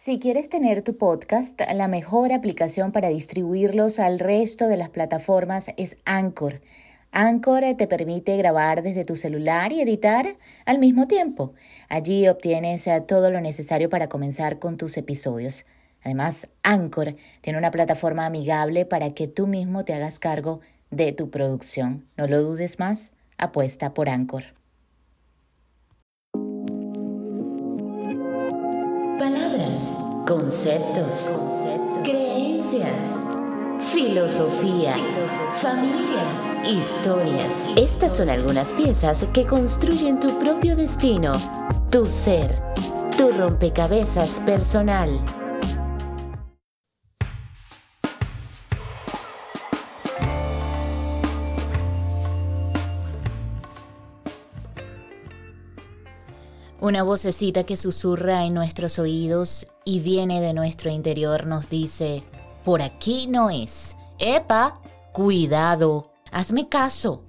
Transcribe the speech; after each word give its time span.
Si 0.00 0.20
quieres 0.20 0.48
tener 0.48 0.82
tu 0.82 0.96
podcast, 0.96 1.60
la 1.74 1.88
mejor 1.88 2.32
aplicación 2.32 2.92
para 2.92 3.08
distribuirlos 3.08 3.98
al 3.98 4.20
resto 4.20 4.68
de 4.68 4.76
las 4.76 4.90
plataformas 4.90 5.66
es 5.76 5.96
Anchor. 6.04 6.60
Anchor 7.10 7.64
te 7.76 7.88
permite 7.88 8.36
grabar 8.36 8.84
desde 8.84 9.04
tu 9.04 9.16
celular 9.16 9.72
y 9.72 9.80
editar 9.80 10.36
al 10.66 10.78
mismo 10.78 11.08
tiempo. 11.08 11.52
Allí 11.88 12.28
obtienes 12.28 12.86
eh, 12.86 13.00
todo 13.00 13.32
lo 13.32 13.40
necesario 13.40 13.90
para 13.90 14.08
comenzar 14.08 14.60
con 14.60 14.76
tus 14.76 14.96
episodios. 14.96 15.66
Además, 16.04 16.46
Anchor 16.62 17.16
tiene 17.40 17.58
una 17.58 17.72
plataforma 17.72 18.24
amigable 18.24 18.86
para 18.86 19.14
que 19.14 19.26
tú 19.26 19.48
mismo 19.48 19.84
te 19.84 19.94
hagas 19.94 20.20
cargo 20.20 20.60
de 20.92 21.10
tu 21.10 21.28
producción. 21.28 22.06
No 22.16 22.28
lo 22.28 22.40
dudes 22.40 22.78
más, 22.78 23.14
apuesta 23.36 23.94
por 23.94 24.08
Anchor. 24.08 24.57
Conceptos, 30.28 31.30
creencias, 32.04 33.00
filosofía, 33.90 34.94
familia, 35.58 36.62
historias. 36.70 37.54
Estas 37.76 38.18
son 38.18 38.28
algunas 38.28 38.74
piezas 38.74 39.24
que 39.32 39.46
construyen 39.46 40.20
tu 40.20 40.38
propio 40.38 40.76
destino, 40.76 41.32
tu 41.90 42.04
ser, 42.04 42.62
tu 43.16 43.30
rompecabezas 43.38 44.38
personal. 44.44 45.18
Una 56.80 57.02
vocecita 57.02 57.64
que 57.64 57.78
susurra 57.78 58.44
en 58.44 58.52
nuestros 58.52 58.98
oídos 58.98 59.66
y 59.88 60.00
viene 60.00 60.42
de 60.42 60.52
nuestro 60.52 60.90
interior 60.90 61.46
nos 61.46 61.70
dice, 61.70 62.22
por 62.62 62.82
aquí 62.82 63.26
no 63.26 63.48
es. 63.48 63.96
¡Epa! 64.18 64.82
Cuidado. 65.14 66.12
Hazme 66.30 66.68
caso. 66.68 67.24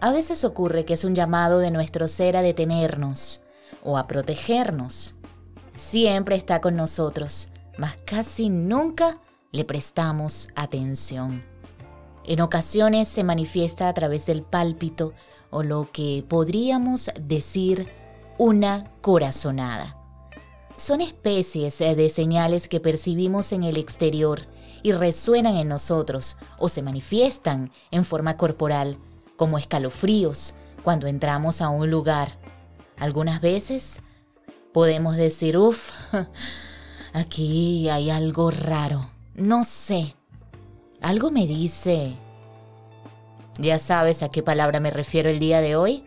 A 0.00 0.12
veces 0.12 0.44
ocurre 0.44 0.84
que 0.84 0.94
es 0.94 1.02
un 1.02 1.16
llamado 1.16 1.58
de 1.58 1.72
nuestro 1.72 2.06
ser 2.06 2.36
a 2.36 2.42
detenernos 2.42 3.40
o 3.82 3.98
a 3.98 4.06
protegernos. 4.06 5.16
Siempre 5.74 6.36
está 6.36 6.60
con 6.60 6.76
nosotros, 6.76 7.48
mas 7.76 7.96
casi 8.04 8.50
nunca 8.50 9.18
le 9.50 9.64
prestamos 9.64 10.50
atención. 10.54 11.44
En 12.24 12.40
ocasiones 12.40 13.08
se 13.08 13.24
manifiesta 13.24 13.88
a 13.88 13.94
través 13.94 14.26
del 14.26 14.42
pálpito 14.42 15.12
o 15.50 15.64
lo 15.64 15.90
que 15.90 16.24
podríamos 16.28 17.10
decir 17.20 17.88
una 18.38 18.92
corazonada. 19.00 20.03
Son 20.76 21.00
especies 21.00 21.80
eh, 21.80 21.94
de 21.94 22.10
señales 22.10 22.68
que 22.68 22.80
percibimos 22.80 23.52
en 23.52 23.62
el 23.62 23.76
exterior 23.76 24.42
y 24.82 24.92
resuenan 24.92 25.56
en 25.56 25.68
nosotros 25.68 26.36
o 26.58 26.68
se 26.68 26.82
manifiestan 26.82 27.72
en 27.90 28.04
forma 28.04 28.36
corporal, 28.36 28.98
como 29.36 29.58
escalofríos 29.58 30.54
cuando 30.82 31.06
entramos 31.06 31.60
a 31.60 31.68
un 31.70 31.90
lugar. 31.90 32.38
Algunas 32.98 33.40
veces 33.40 34.02
podemos 34.72 35.16
decir, 35.16 35.56
uff, 35.56 35.90
aquí 37.12 37.88
hay 37.88 38.10
algo 38.10 38.50
raro, 38.50 39.10
no 39.34 39.64
sé. 39.64 40.16
Algo 41.00 41.30
me 41.30 41.46
dice... 41.46 42.16
¿Ya 43.56 43.78
sabes 43.78 44.24
a 44.24 44.30
qué 44.30 44.42
palabra 44.42 44.80
me 44.80 44.90
refiero 44.90 45.30
el 45.30 45.38
día 45.38 45.60
de 45.60 45.76
hoy? 45.76 46.04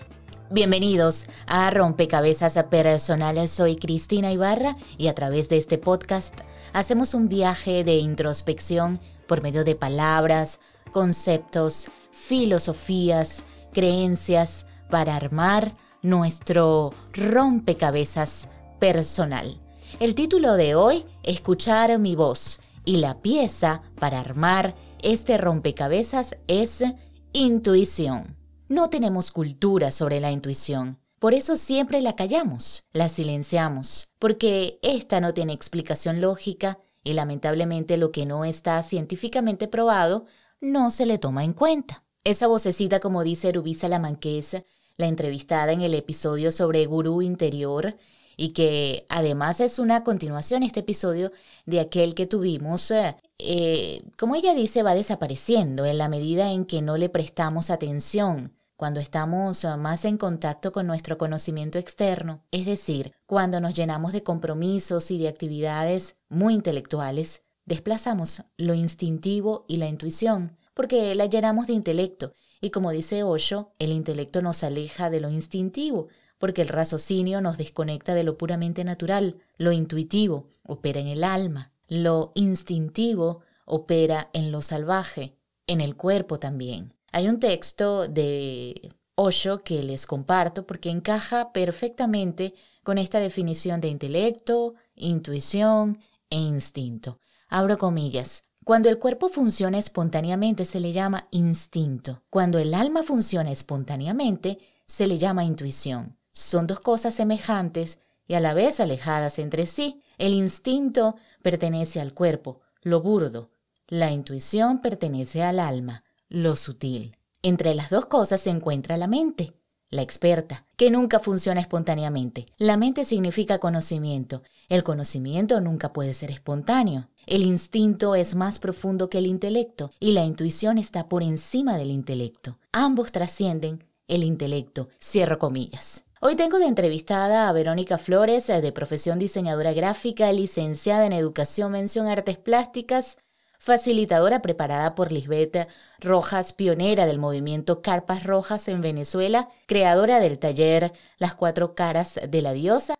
Bienvenidos 0.49 1.25
a 1.45 1.69
Rompecabezas 1.71 2.57
Personales. 2.69 3.51
Soy 3.51 3.75
Cristina 3.75 4.31
Ibarra 4.31 4.77
y 4.97 5.09
a 5.09 5.13
través 5.13 5.49
de 5.49 5.57
este 5.57 5.77
podcast 5.77 6.33
hacemos 6.71 7.13
un 7.13 7.27
viaje 7.27 7.83
de 7.83 7.97
introspección 7.97 9.01
por 9.27 9.41
medio 9.41 9.65
de 9.65 9.75
palabras, 9.75 10.61
conceptos, 10.93 11.91
filosofías, 12.11 13.43
creencias 13.73 14.65
para 14.89 15.17
armar 15.17 15.75
nuestro 16.01 16.93
rompecabezas 17.11 18.47
personal. 18.79 19.59
El 19.99 20.15
título 20.15 20.53
de 20.53 20.75
hoy, 20.75 21.03
Escuchar 21.23 21.99
mi 21.99 22.15
voz, 22.15 22.61
y 22.85 22.97
la 22.97 23.21
pieza 23.21 23.81
para 23.99 24.21
armar 24.21 24.75
este 25.03 25.37
rompecabezas 25.37 26.37
es 26.47 26.85
intuición. 27.33 28.37
No 28.69 28.89
tenemos 28.89 29.31
cultura 29.31 29.91
sobre 29.91 30.19
la 30.19 30.29
intuición. 30.29 30.99
Por 31.19 31.33
eso 31.33 31.55
siempre 31.55 32.01
la 32.01 32.17
callamos, 32.17 32.83
la 32.91 33.07
silenciamos, 33.07 34.09
porque 34.19 34.77
esta 34.81 35.21
no 35.21 35.33
tiene 35.33 35.53
explicación 35.53 36.19
lógica 36.19 36.77
y 37.01 37.13
lamentablemente 37.13 37.95
lo 37.95 38.11
que 38.11 38.25
no 38.25 38.43
está 38.43 38.83
científicamente 38.83 39.69
probado 39.69 40.25
no 40.59 40.91
se 40.91 41.05
le 41.05 41.17
toma 41.17 41.45
en 41.45 41.53
cuenta. 41.53 42.03
Esa 42.25 42.47
vocecita, 42.47 42.99
como 42.99 43.23
dice 43.23 43.53
Rubisa 43.53 43.87
la 43.87 43.99
Manquesa, 43.99 44.65
la 44.97 45.07
entrevistada 45.07 45.71
en 45.71 45.79
el 45.79 45.93
episodio 45.93 46.51
sobre 46.51 46.85
gurú 46.87 47.21
interior, 47.21 47.95
y 48.35 48.49
que 48.49 49.05
además 49.07 49.61
es 49.61 49.79
una 49.79 50.03
continuación 50.03 50.61
este 50.61 50.81
episodio 50.81 51.31
de 51.65 51.79
aquel 51.79 52.15
que 52.15 52.27
tuvimos, 52.27 52.91
eh, 52.91 53.15
eh, 53.39 54.03
como 54.17 54.35
ella 54.35 54.53
dice, 54.53 54.83
va 54.83 54.93
desapareciendo 54.93 55.85
en 55.85 55.97
la 55.97 56.09
medida 56.09 56.51
en 56.51 56.65
que 56.65 56.81
no 56.81 56.97
le 56.97 57.07
prestamos 57.09 57.69
atención 57.69 58.56
cuando 58.77 58.99
estamos 58.99 59.63
eh, 59.63 59.75
más 59.75 60.05
en 60.05 60.17
contacto 60.17 60.71
con 60.71 60.87
nuestro 60.87 61.17
conocimiento 61.17 61.79
externo, 61.79 62.43
es 62.51 62.65
decir, 62.65 63.11
cuando 63.25 63.59
nos 63.59 63.73
llenamos 63.73 64.13
de 64.13 64.23
compromisos 64.23 65.11
y 65.11 65.17
de 65.17 65.27
actividades 65.27 66.15
muy 66.29 66.53
intelectuales, 66.53 67.41
desplazamos 67.65 68.43
lo 68.55 68.75
instintivo 68.75 69.65
y 69.67 69.77
la 69.77 69.87
intuición, 69.87 70.55
porque 70.73 71.15
la 71.15 71.25
llenamos 71.25 71.67
de 71.67 71.73
intelecto, 71.73 72.33
y 72.61 72.69
como 72.69 72.91
dice 72.91 73.23
Osho, 73.23 73.71
el 73.79 73.91
intelecto 73.91 74.41
nos 74.41 74.63
aleja 74.63 75.09
de 75.09 75.21
lo 75.21 75.29
instintivo, 75.29 76.07
porque 76.37 76.61
el 76.61 76.67
raciocinio 76.67 77.41
nos 77.41 77.57
desconecta 77.57 78.13
de 78.13 78.23
lo 78.23 78.37
puramente 78.37 78.83
natural, 78.83 79.39
lo 79.57 79.71
intuitivo 79.71 80.45
opera 80.63 80.99
en 80.99 81.07
el 81.07 81.23
alma, 81.23 81.71
lo 81.87 82.31
instintivo 82.35 83.41
opera 83.65 84.29
en 84.33 84.51
lo 84.51 84.61
salvaje, 84.61 85.35
en 85.65 85.81
el 85.81 85.95
cuerpo 85.95 86.39
también. 86.39 86.96
Hay 87.11 87.27
un 87.29 87.39
texto 87.39 88.07
de 88.07 88.89
Osho 89.15 89.63
que 89.63 89.81
les 89.81 90.05
comparto 90.05 90.67
porque 90.67 90.89
encaja 90.89 91.51
perfectamente 91.51 92.53
con 92.83 92.97
esta 92.97 93.19
definición 93.19 93.81
de 93.81 93.87
intelecto, 93.87 94.75
intuición 94.95 95.99
e 96.29 96.37
instinto. 96.37 97.19
Abro 97.49 97.77
comillas. 97.77 98.43
Cuando 98.63 98.89
el 98.89 98.99
cuerpo 98.99 99.29
funciona 99.29 99.77
espontáneamente 99.77 100.65
se 100.65 100.81
le 100.81 100.91
llama 100.91 101.27
instinto. 101.31 102.23
Cuando 102.29 102.59
el 102.59 102.73
alma 102.73 103.01
funciona 103.01 103.51
espontáneamente 103.51 104.59
se 104.85 105.07
le 105.07 105.17
llama 105.17 105.45
intuición. 105.45 106.17
Son 106.33 106.67
dos 106.67 106.81
cosas 106.81 107.13
semejantes 107.15 107.99
y 108.27 108.33
a 108.33 108.41
la 108.41 108.53
vez 108.53 108.79
alejadas 108.79 109.39
entre 109.39 109.65
sí. 109.65 110.03
El 110.17 110.33
instinto 110.33 111.15
pertenece 111.41 112.01
al 112.01 112.13
cuerpo, 112.13 112.59
lo 112.81 113.01
burdo. 113.01 113.51
La 113.87 114.11
intuición 114.11 114.81
pertenece 114.81 115.43
al 115.43 115.61
alma, 115.61 116.03
lo 116.29 116.55
sutil. 116.55 117.15
Entre 117.41 117.75
las 117.75 117.89
dos 117.89 118.07
cosas 118.07 118.41
se 118.41 118.49
encuentra 118.49 118.97
la 118.97 119.07
mente, 119.07 119.53
la 119.89 120.01
experta, 120.01 120.65
que 120.75 120.91
nunca 120.91 121.19
funciona 121.19 121.61
espontáneamente. 121.61 122.45
La 122.57 122.77
mente 122.77 123.05
significa 123.05 123.59
conocimiento. 123.59 124.43
El 124.67 124.83
conocimiento 124.83 125.61
nunca 125.61 125.93
puede 125.93 126.13
ser 126.13 126.29
espontáneo. 126.29 127.09
El 127.25 127.43
instinto 127.43 128.15
es 128.15 128.35
más 128.35 128.59
profundo 128.59 129.09
que 129.09 129.19
el 129.19 129.27
intelecto 129.27 129.91
y 129.99 130.11
la 130.11 130.25
intuición 130.25 130.77
está 130.77 131.07
por 131.07 131.23
encima 131.23 131.77
del 131.77 131.91
intelecto. 131.91 132.59
Ambos 132.71 133.11
trascienden 133.11 133.83
el 134.07 134.23
intelecto. 134.23 134.89
Cierro 135.01 135.39
comillas. 135.39 136.03
Hoy 136.19 136.35
tengo 136.35 136.57
de 136.57 136.65
entrevistada 136.65 137.47
a 137.47 137.53
Verónica 137.53 137.99
Flores, 137.99 138.47
de 138.47 138.71
profesión 138.71 139.19
diseñadora 139.19 139.71
gráfica, 139.73 140.31
licenciada 140.31 141.05
en 141.05 141.13
Educación 141.13 141.71
Mención 141.71 142.07
Artes 142.07 142.37
Plásticas, 142.37 143.17
facilitadora 143.57 144.41
preparada 144.41 144.95
por 144.95 145.11
Lisbeth 145.11 145.67
Rojas, 145.99 146.53
pionera 146.53 147.05
del 147.05 147.17
movimiento 147.17 147.81
Carpas 147.81 148.23
Rojas 148.23 148.67
en 148.67 148.81
Venezuela, 148.81 149.49
creadora 149.65 150.19
del 150.19 150.39
taller 150.39 150.93
Las 151.17 151.33
Cuatro 151.33 151.75
Caras 151.75 152.19
de 152.27 152.41
la 152.41 152.53
Diosa. 152.53 152.95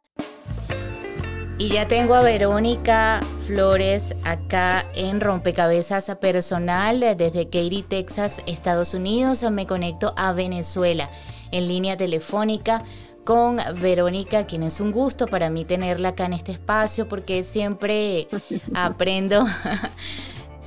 Y 1.59 1.69
ya 1.69 1.88
tengo 1.88 2.13
a 2.13 2.21
Verónica 2.21 3.19
Flores 3.48 4.15
acá 4.24 4.86
en 4.94 5.19
Rompecabezas 5.19 6.13
Personal 6.21 7.00
desde 7.00 7.45
Katy, 7.45 7.81
Texas, 7.81 8.42
Estados 8.45 8.94
Unidos. 8.94 9.42
Me 9.51 9.65
conecto 9.65 10.13
a 10.18 10.33
Venezuela 10.33 11.10
en 11.51 11.68
línea 11.68 11.98
telefónica 11.98 12.83
con 13.24 13.57
Verónica, 13.81 14.45
quien 14.45 14.63
es 14.63 14.80
un 14.80 14.92
gusto 14.92 15.25
para 15.25 15.50
mí 15.50 15.65
tenerla 15.65 16.10
acá 16.10 16.25
en 16.25 16.33
este 16.33 16.51
espacio 16.51 17.07
porque 17.07 17.44
siempre 17.44 18.27
aprendo 18.75 19.45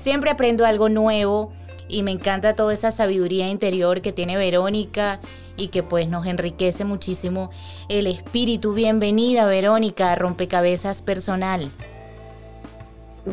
Siempre 0.00 0.30
aprendo 0.30 0.64
algo 0.64 0.88
nuevo 0.88 1.52
y 1.86 2.02
me 2.02 2.10
encanta 2.10 2.54
toda 2.54 2.72
esa 2.72 2.90
sabiduría 2.90 3.48
interior 3.48 4.00
que 4.00 4.14
tiene 4.14 4.38
Verónica 4.38 5.20
y 5.58 5.68
que 5.68 5.82
pues 5.82 6.08
nos 6.08 6.24
enriquece 6.24 6.86
muchísimo 6.86 7.50
el 7.90 8.06
espíritu. 8.06 8.72
Bienvenida 8.72 9.44
Verónica 9.44 10.10
a 10.10 10.14
Rompecabezas 10.14 11.02
Personal. 11.02 11.70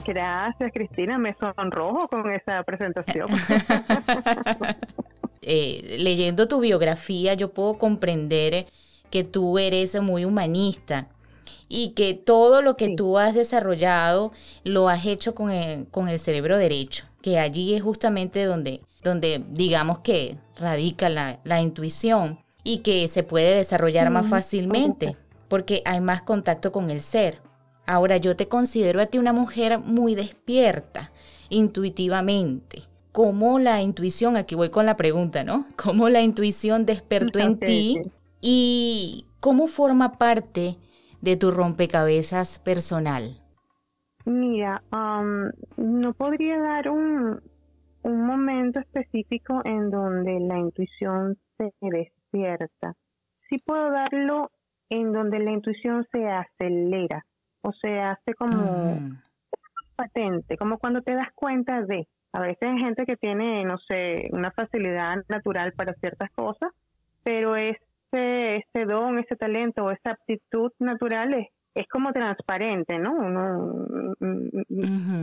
Gracias, 0.05 0.73
Cristina. 0.73 1.17
Me 1.17 1.37
sonrojo 1.39 2.09
con 2.09 2.29
esa 2.31 2.61
presentación. 2.63 3.27
Eh, 5.49 5.95
leyendo 5.99 6.49
tu 6.49 6.59
biografía, 6.59 7.33
yo 7.33 7.53
puedo 7.53 7.77
comprender 7.77 8.65
que 9.09 9.23
tú 9.23 9.57
eres 9.57 9.95
muy 10.01 10.25
humanista 10.25 11.07
y 11.69 11.89
que 11.89 12.13
todo 12.13 12.61
lo 12.61 12.77
que 12.77 12.89
tú 12.95 13.17
has 13.17 13.33
desarrollado 13.33 14.31
lo 14.63 14.89
has 14.89 15.05
hecho 15.05 15.35
con 15.35 15.51
el, 15.51 15.87
con 15.87 16.07
el 16.07 16.19
cerebro 16.19 16.57
derecho, 16.57 17.05
que 17.21 17.39
allí 17.39 17.73
es 17.73 17.81
justamente 17.81 18.45
donde, 18.45 18.81
donde 19.03 19.43
digamos 19.49 19.99
que 19.99 20.37
radica 20.57 21.09
la, 21.09 21.39
la 21.43 21.61
intuición 21.61 22.39
y 22.63 22.79
que 22.79 23.07
se 23.07 23.23
puede 23.23 23.55
desarrollar 23.55 24.09
más 24.09 24.27
fácilmente 24.27 25.15
porque 25.47 25.81
hay 25.85 26.01
más 26.01 26.21
contacto 26.21 26.71
con 26.71 26.89
el 26.89 27.01
ser. 27.01 27.41
Ahora 27.85 28.17
yo 28.17 28.35
te 28.35 28.47
considero 28.47 29.01
a 29.01 29.05
ti 29.05 29.17
una 29.17 29.31
mujer 29.33 29.79
muy 29.79 30.15
despierta, 30.15 31.11
intuitivamente. 31.49 32.83
¿Cómo 33.13 33.59
la 33.59 33.81
intuición, 33.81 34.35
aquí 34.35 34.55
voy 34.55 34.69
con 34.69 34.85
la 34.85 34.97
pregunta, 34.97 35.43
¿no? 35.43 35.65
¿Cómo 35.75 36.09
la 36.09 36.21
intuición 36.21 36.85
despertó 36.85 37.39
en 37.39 37.57
ti 37.59 38.01
y 38.41 39.25
cómo 39.39 39.67
forma 39.67 40.17
parte 40.17 40.77
de 41.21 41.37
tu 41.37 41.51
rompecabezas 41.51 42.59
personal? 42.59 43.41
Mira, 44.25 44.83
no 45.77 46.13
podría 46.13 46.59
dar 46.59 46.89
un, 46.89 47.41
un 48.03 48.25
momento 48.25 48.79
específico 48.79 49.61
en 49.63 49.89
donde 49.89 50.39
la 50.39 50.57
intuición 50.57 51.37
se 51.57 51.73
despierta. 51.81 52.93
Sí 53.49 53.57
puedo 53.59 53.89
darlo 53.91 54.51
en 54.89 55.13
donde 55.13 55.39
la 55.39 55.51
intuición 55.51 56.05
se 56.11 56.27
acelera 56.27 57.25
o 57.61 57.71
se 57.73 57.99
hace 57.99 58.33
como 58.33 58.97
patente, 59.95 60.57
como 60.57 60.77
cuando 60.77 61.01
te 61.01 61.15
das 61.15 61.33
cuenta 61.33 61.81
de, 61.81 62.07
a 62.31 62.39
veces 62.39 62.69
hay 62.69 62.79
gente 62.79 63.05
que 63.05 63.17
tiene, 63.17 63.65
no 63.65 63.77
sé, 63.79 64.29
una 64.31 64.51
facilidad 64.51 65.25
natural 65.27 65.73
para 65.73 65.93
ciertas 65.95 66.31
cosas, 66.31 66.71
pero 67.23 67.55
ese, 68.11 68.57
ese 68.57 68.85
don, 68.85 69.19
ese 69.19 69.35
talento 69.35 69.85
o 69.85 69.91
esa 69.91 70.11
aptitud 70.11 70.71
natural 70.79 71.33
es, 71.33 71.47
es 71.75 71.87
como 71.87 72.11
transparente, 72.11 72.97
¿no? 72.97 73.13
Uno 73.13 74.15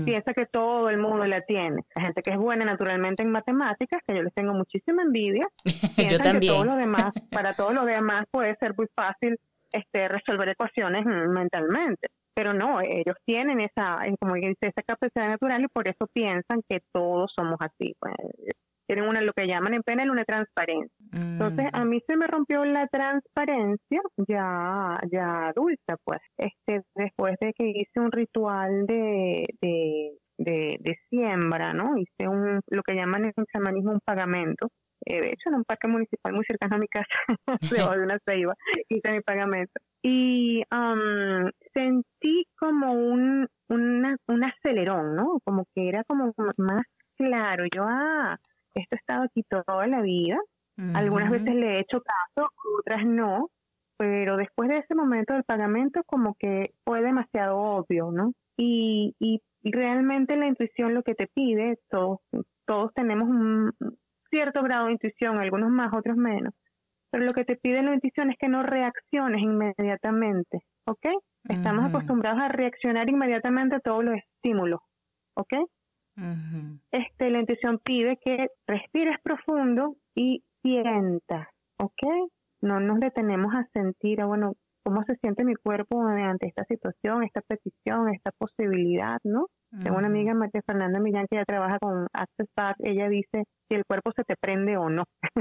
piensa 0.04 0.32
que 0.34 0.46
todo 0.46 0.88
el 0.88 0.98
mundo 0.98 1.26
la 1.26 1.40
tiene. 1.42 1.82
Hay 1.94 2.04
gente 2.04 2.22
que 2.22 2.30
es 2.30 2.38
buena 2.38 2.64
naturalmente 2.64 3.22
en 3.22 3.30
matemáticas, 3.30 4.00
que 4.06 4.14
yo 4.14 4.22
les 4.22 4.34
tengo 4.34 4.52
muchísima 4.54 5.02
envidia. 5.02 5.48
yo 6.10 6.18
también. 6.18 6.54
todo 6.54 6.64
lo 6.64 6.76
demás, 6.76 7.12
para 7.30 7.54
todos 7.54 7.74
los 7.74 7.86
demás 7.86 8.26
puede 8.30 8.54
ser 8.56 8.74
muy 8.76 8.86
fácil 8.94 9.38
este, 9.72 10.08
resolver 10.08 10.48
ecuaciones 10.48 11.04
mentalmente. 11.04 12.08
Pero 12.34 12.52
no, 12.52 12.80
ellos 12.80 13.16
tienen 13.24 13.60
esa, 13.60 13.98
como 14.20 14.34
dice, 14.34 14.56
esa 14.66 14.82
capacidad 14.82 15.28
natural 15.28 15.62
y 15.62 15.68
por 15.68 15.86
eso 15.86 16.06
piensan 16.12 16.62
que 16.68 16.80
todos 16.92 17.32
somos 17.34 17.58
así. 17.60 17.94
Pues, 17.98 18.14
tienen 18.86 19.06
una, 19.06 19.20
lo 19.20 19.32
que 19.32 19.46
llaman 19.46 19.74
en 19.74 19.82
PNL 19.82 20.10
una 20.10 20.24
transparencia. 20.24 20.94
Entonces, 21.12 21.68
a 21.72 21.84
mí 21.84 22.00
se 22.06 22.16
me 22.16 22.26
rompió 22.26 22.64
la 22.64 22.86
transparencia 22.88 24.00
ya, 24.28 24.98
ya 25.10 25.48
adulta, 25.48 25.96
pues, 26.04 26.20
este, 26.36 26.82
después 26.94 27.36
de 27.40 27.52
que 27.52 27.68
hice 27.68 28.00
un 28.00 28.12
ritual 28.12 28.86
de, 28.86 29.46
de, 29.60 30.18
de, 30.38 30.76
de 30.80 30.98
siembra, 31.08 31.72
¿no? 31.72 31.96
Hice 31.96 32.28
un, 32.28 32.60
lo 32.68 32.82
que 32.82 32.94
llaman 32.94 33.24
en 33.24 33.44
chamanismo 33.52 33.92
un 33.92 34.00
pagamento, 34.04 34.68
eh, 35.06 35.20
de 35.20 35.28
hecho 35.28 35.48
en 35.48 35.56
un 35.56 35.64
parque 35.64 35.88
municipal 35.88 36.32
muy 36.32 36.44
cercano 36.44 36.76
a 36.76 36.78
mi 36.78 36.88
casa, 36.88 37.06
debajo 37.90 37.96
de 37.96 38.04
una 38.04 38.18
ceiba, 38.24 38.54
hice 38.88 39.12
mi 39.12 39.20
pagamento. 39.20 39.80
Y 40.02 40.62
um, 40.70 41.50
sentí 41.72 42.46
como 42.58 42.92
un, 42.92 43.48
un 43.68 44.44
acelerón, 44.44 45.16
¿no? 45.16 45.38
Como 45.44 45.64
que 45.74 45.88
era 45.88 46.04
como 46.04 46.32
más 46.58 46.84
claro. 47.16 47.64
Yo, 47.74 47.84
ah, 47.86 48.38
esto 48.74 48.96
ha 48.96 48.98
estado 48.98 49.22
aquí 49.24 49.42
toda 49.44 49.86
la 49.86 50.02
vida. 50.02 50.38
Algunas 50.94 51.30
veces 51.30 51.54
le 51.54 51.76
he 51.76 51.80
hecho 51.80 52.02
caso, 52.02 52.48
otras 52.80 53.06
no. 53.06 53.48
Pero 53.96 54.36
después 54.36 54.68
de 54.68 54.78
ese 54.78 54.94
momento 54.96 55.34
del 55.34 55.44
pagamento, 55.44 56.02
como 56.04 56.34
que 56.34 56.72
fue 56.84 57.00
demasiado 57.00 57.56
obvio, 57.56 58.10
¿no? 58.10 58.32
Y, 58.56 59.14
y 59.20 59.40
realmente 59.62 60.36
la 60.36 60.48
intuición 60.48 60.94
lo 60.94 61.04
que 61.04 61.14
te 61.14 61.28
pide, 61.28 61.78
todos, 61.88 62.18
todos 62.66 62.92
tenemos 62.94 63.28
un, 63.28 63.72
cierto 64.34 64.62
grado 64.62 64.86
de 64.86 64.92
intuición, 64.92 65.38
algunos 65.38 65.70
más, 65.70 65.92
otros 65.94 66.16
menos. 66.16 66.52
Pero 67.10 67.24
lo 67.24 67.32
que 67.32 67.44
te 67.44 67.56
pide 67.56 67.82
la 67.82 67.94
intuición 67.94 68.30
es 68.30 68.36
que 68.38 68.48
no 68.48 68.64
reacciones 68.64 69.40
inmediatamente, 69.40 70.58
¿ok? 70.86 71.06
Estamos 71.48 71.84
acostumbrados 71.84 72.40
a 72.40 72.48
reaccionar 72.48 73.08
inmediatamente 73.08 73.76
a 73.76 73.80
todos 73.80 74.02
los 74.04 74.16
estímulos, 74.16 74.80
¿ok? 75.34 75.54
Este, 76.16 77.30
la 77.30 77.40
intuición 77.40 77.80
pide 77.84 78.18
que 78.24 78.48
respires 78.66 79.16
profundo 79.22 79.96
y 80.14 80.42
sientas, 80.62 81.48
¿ok? 81.78 82.30
No 82.60 82.80
nos 82.80 83.00
detenemos 83.00 83.54
a 83.54 83.66
sentir, 83.72 84.20
ah, 84.20 84.26
bueno, 84.26 84.54
cómo 84.84 85.02
se 85.04 85.16
siente 85.16 85.44
mi 85.44 85.54
cuerpo 85.54 86.00
ante 86.06 86.46
esta 86.46 86.64
situación, 86.64 87.24
esta 87.24 87.40
petición, 87.40 88.10
esta 88.10 88.30
posibilidad, 88.38 89.18
¿no? 89.24 89.46
Tengo 89.82 89.98
una 89.98 90.06
amiga, 90.06 90.34
María 90.34 90.62
Fernanda 90.64 91.00
Millán, 91.00 91.26
que 91.28 91.34
ya 91.36 91.44
trabaja 91.44 91.80
con 91.80 92.06
Access 92.12 92.48
Back, 92.54 92.76
ella 92.78 93.08
dice 93.08 93.42
si 93.68 93.74
el 93.74 93.84
cuerpo 93.84 94.12
se 94.14 94.22
te 94.22 94.36
prende 94.36 94.76
o 94.76 94.88
no. 94.88 95.02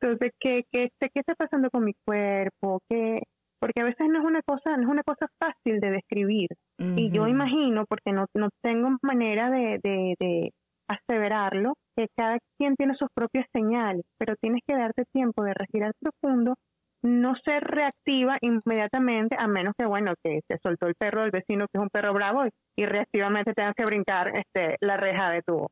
Entonces, 0.00 0.32
¿qué, 0.40 0.64
qué, 0.72 0.88
¿qué 0.98 1.10
está 1.14 1.36
pasando 1.36 1.70
con 1.70 1.84
mi 1.84 1.92
cuerpo? 2.04 2.80
¿Qué, 2.88 3.20
porque 3.60 3.80
a 3.80 3.84
veces 3.84 4.08
no 4.10 4.18
es 4.18 4.24
una 4.24 4.42
cosa, 4.42 4.76
no 4.76 4.82
es 4.82 4.88
una 4.88 5.04
cosa 5.04 5.28
fácil 5.62 5.80
de 5.80 5.90
describir. 5.90 6.48
Y 6.78 7.12
yo 7.12 7.28
imagino, 7.28 7.84
porque 7.88 8.12
no, 8.12 8.26
no 8.34 8.48
tengo 8.62 8.96
manera 9.02 9.50
de, 9.50 9.78
de, 9.82 10.16
de 10.18 10.52
aseverarlo, 10.88 11.74
que 11.96 12.06
cada 12.16 12.38
quien 12.58 12.74
tiene 12.76 12.94
sus 12.96 13.08
propias 13.14 13.46
señales, 13.52 14.04
pero 14.18 14.34
tienes 14.40 14.62
que 14.66 14.74
darte 14.74 15.04
tiempo 15.12 15.44
de 15.44 15.54
respirar 15.54 15.92
profundo 16.00 16.54
no 17.02 17.34
ser 17.44 17.64
reactiva 17.64 18.38
inmediatamente, 18.40 19.36
a 19.38 19.48
menos 19.48 19.74
que, 19.76 19.84
bueno, 19.84 20.14
que 20.22 20.40
se 20.48 20.58
soltó 20.62 20.86
el 20.86 20.94
perro 20.94 21.22
del 21.22 21.32
vecino, 21.32 21.66
que 21.66 21.78
es 21.78 21.82
un 21.82 21.88
perro 21.88 22.14
bravo, 22.14 22.44
y, 22.76 22.86
reactivamente 22.86 23.54
tengas 23.54 23.74
que 23.74 23.84
brincar 23.84 24.32
este, 24.36 24.76
la 24.80 24.96
reja 24.96 25.30
de 25.30 25.42
tu, 25.42 25.66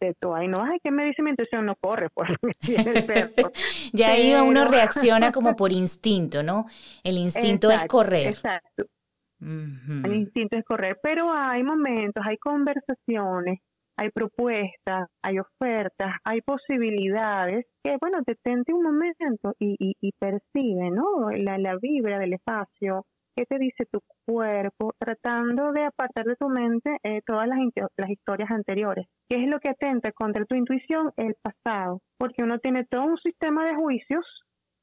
de 0.00 0.14
tu, 0.20 0.32
ay, 0.34 0.46
no, 0.46 0.62
ay, 0.62 0.78
¿qué 0.82 0.92
me 0.92 1.04
dice 1.04 1.22
mi 1.22 1.30
intuición? 1.30 1.66
No 1.66 1.74
corre, 1.80 2.08
pues, 2.14 2.30
el 2.86 3.04
perro. 3.04 3.50
ya 3.92 4.10
ahí 4.10 4.32
uno 4.34 4.64
reacciona 4.68 5.32
como 5.32 5.56
por 5.56 5.72
instinto, 5.72 6.44
¿no? 6.44 6.66
El 7.02 7.18
instinto 7.18 7.70
es 7.70 7.84
correr. 7.86 8.28
Exacto. 8.28 8.84
El 9.46 10.12
instinto 10.12 10.56
es 10.56 10.64
correr, 10.64 10.98
pero 11.02 11.30
hay 11.32 11.62
momentos, 11.62 12.24
hay 12.26 12.36
conversaciones, 12.36 13.60
hay 13.96 14.10
propuestas, 14.10 15.08
hay 15.22 15.38
ofertas, 15.38 16.16
hay 16.24 16.40
posibilidades 16.40 17.64
que, 17.82 17.96
bueno, 18.00 18.18
detente 18.26 18.74
un 18.74 18.82
momento 18.82 19.54
y, 19.58 19.76
y, 19.78 20.12
percibe, 20.18 20.90
¿no? 20.90 21.30
La, 21.30 21.58
la 21.58 21.76
vibra 21.80 22.18
del 22.18 22.32
espacio, 22.32 23.06
qué 23.36 23.46
te 23.46 23.58
dice 23.58 23.86
tu 23.86 24.00
cuerpo, 24.26 24.92
tratando 24.98 25.70
de 25.72 25.84
apartar 25.84 26.24
de 26.24 26.36
tu 26.36 26.48
mente 26.48 26.96
eh, 27.04 27.20
todas 27.24 27.46
las, 27.46 27.58
las 27.96 28.10
historias 28.10 28.50
anteriores. 28.50 29.06
¿Qué 29.28 29.44
es 29.44 29.48
lo 29.48 29.60
que 29.60 29.68
atenta 29.68 30.10
contra 30.10 30.44
tu 30.44 30.56
intuición? 30.56 31.12
El 31.16 31.34
pasado, 31.40 32.00
porque 32.18 32.42
uno 32.42 32.58
tiene 32.58 32.84
todo 32.84 33.04
un 33.04 33.18
sistema 33.18 33.64
de 33.64 33.76
juicios 33.76 34.24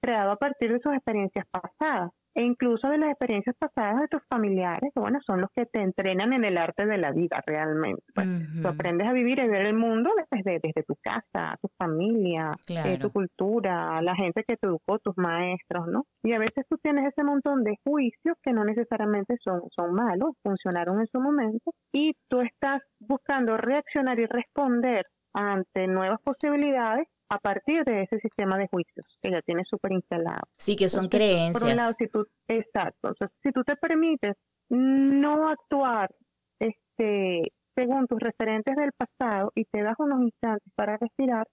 creado 0.04 0.32
a 0.32 0.36
partir 0.36 0.74
de 0.74 0.82
sus 0.82 0.94
experiencias 0.94 1.46
pasadas 1.50 2.12
e 2.36 2.42
incluso 2.42 2.90
de 2.90 2.98
las 2.98 3.12
experiencias 3.12 3.56
pasadas 3.58 4.02
de 4.02 4.08
tus 4.08 4.22
familiares, 4.28 4.92
que 4.94 5.00
bueno, 5.00 5.20
son 5.26 5.40
los 5.40 5.52
que 5.56 5.66
te 5.68 5.82
entrenan 5.82 6.34
en 6.34 6.44
el 6.44 6.58
arte 6.58 6.86
de 6.86 6.98
la 6.98 7.12
vida 7.12 7.42
realmente. 7.46 8.02
Pues, 8.14 8.28
tú 8.62 8.68
aprendes 8.68 9.08
a 9.08 9.14
vivir 9.14 9.40
y 9.40 9.48
ver 9.48 9.68
el 9.68 9.76
mundo 9.76 10.10
desde, 10.32 10.60
desde 10.62 10.84
tu 10.84 10.96
casa, 11.02 11.56
tu 11.62 11.70
familia, 11.78 12.52
eh, 12.68 12.98
tu 12.98 13.12
cultura, 13.12 14.02
la 14.02 14.16
gente 14.16 14.44
que 14.48 14.58
te 14.58 14.66
educó, 14.66 14.98
tus 15.00 15.16
maestros, 15.16 15.88
¿no? 15.88 16.06
Y 16.24 16.34
a 16.34 16.40
veces 16.40 16.66
tú 16.68 16.78
tienes 16.78 17.06
ese 17.06 17.24
montón 17.24 17.64
de 17.64 17.78
juicios 17.84 18.36
que 18.42 18.52
no 18.52 18.66
necesariamente 18.66 19.38
son, 19.44 19.62
son 19.76 19.94
malos, 19.94 20.32
funcionaron 20.42 21.00
en 21.00 21.08
su 21.08 21.22
momento, 21.22 21.72
y 21.92 22.16
tú 22.30 22.42
estás 22.42 22.82
buscando 23.00 23.58
reaccionar 23.58 24.20
y 24.20 24.26
responder 24.26 25.06
ante 25.34 25.88
nuevas 25.88 26.20
posibilidades 26.22 27.08
a 27.30 27.40
partir 27.40 27.84
de 27.86 28.04
ese 28.04 28.20
sistema 28.20 28.58
de 28.58 28.68
juicios 28.68 29.06
que 29.22 29.32
ya 29.32 29.42
tienes 29.42 29.68
súper 29.68 29.92
instalado. 29.92 30.42
Sí, 30.58 30.76
que 30.76 30.90
son 30.90 31.08
creencias. 31.08 31.62
Por 31.62 31.70
un 31.72 31.76
lado, 31.76 31.94
si 31.98 32.08
tú, 32.08 32.28
exacto, 32.48 33.14
si 33.42 33.52
tú 33.52 33.64
te 33.64 33.76
permites 33.76 34.36
no 34.70 35.50
actuar 35.50 36.14
este, 36.60 37.52
según 37.76 38.08
tus 38.08 38.20
referentes 38.20 38.76
del 38.76 38.92
pasado 38.94 39.52
y 39.56 39.66
te 39.66 39.82
das 39.82 39.96
unos 40.00 40.22
instantes 40.22 40.72
para 40.76 40.98
respirar, 40.98 41.48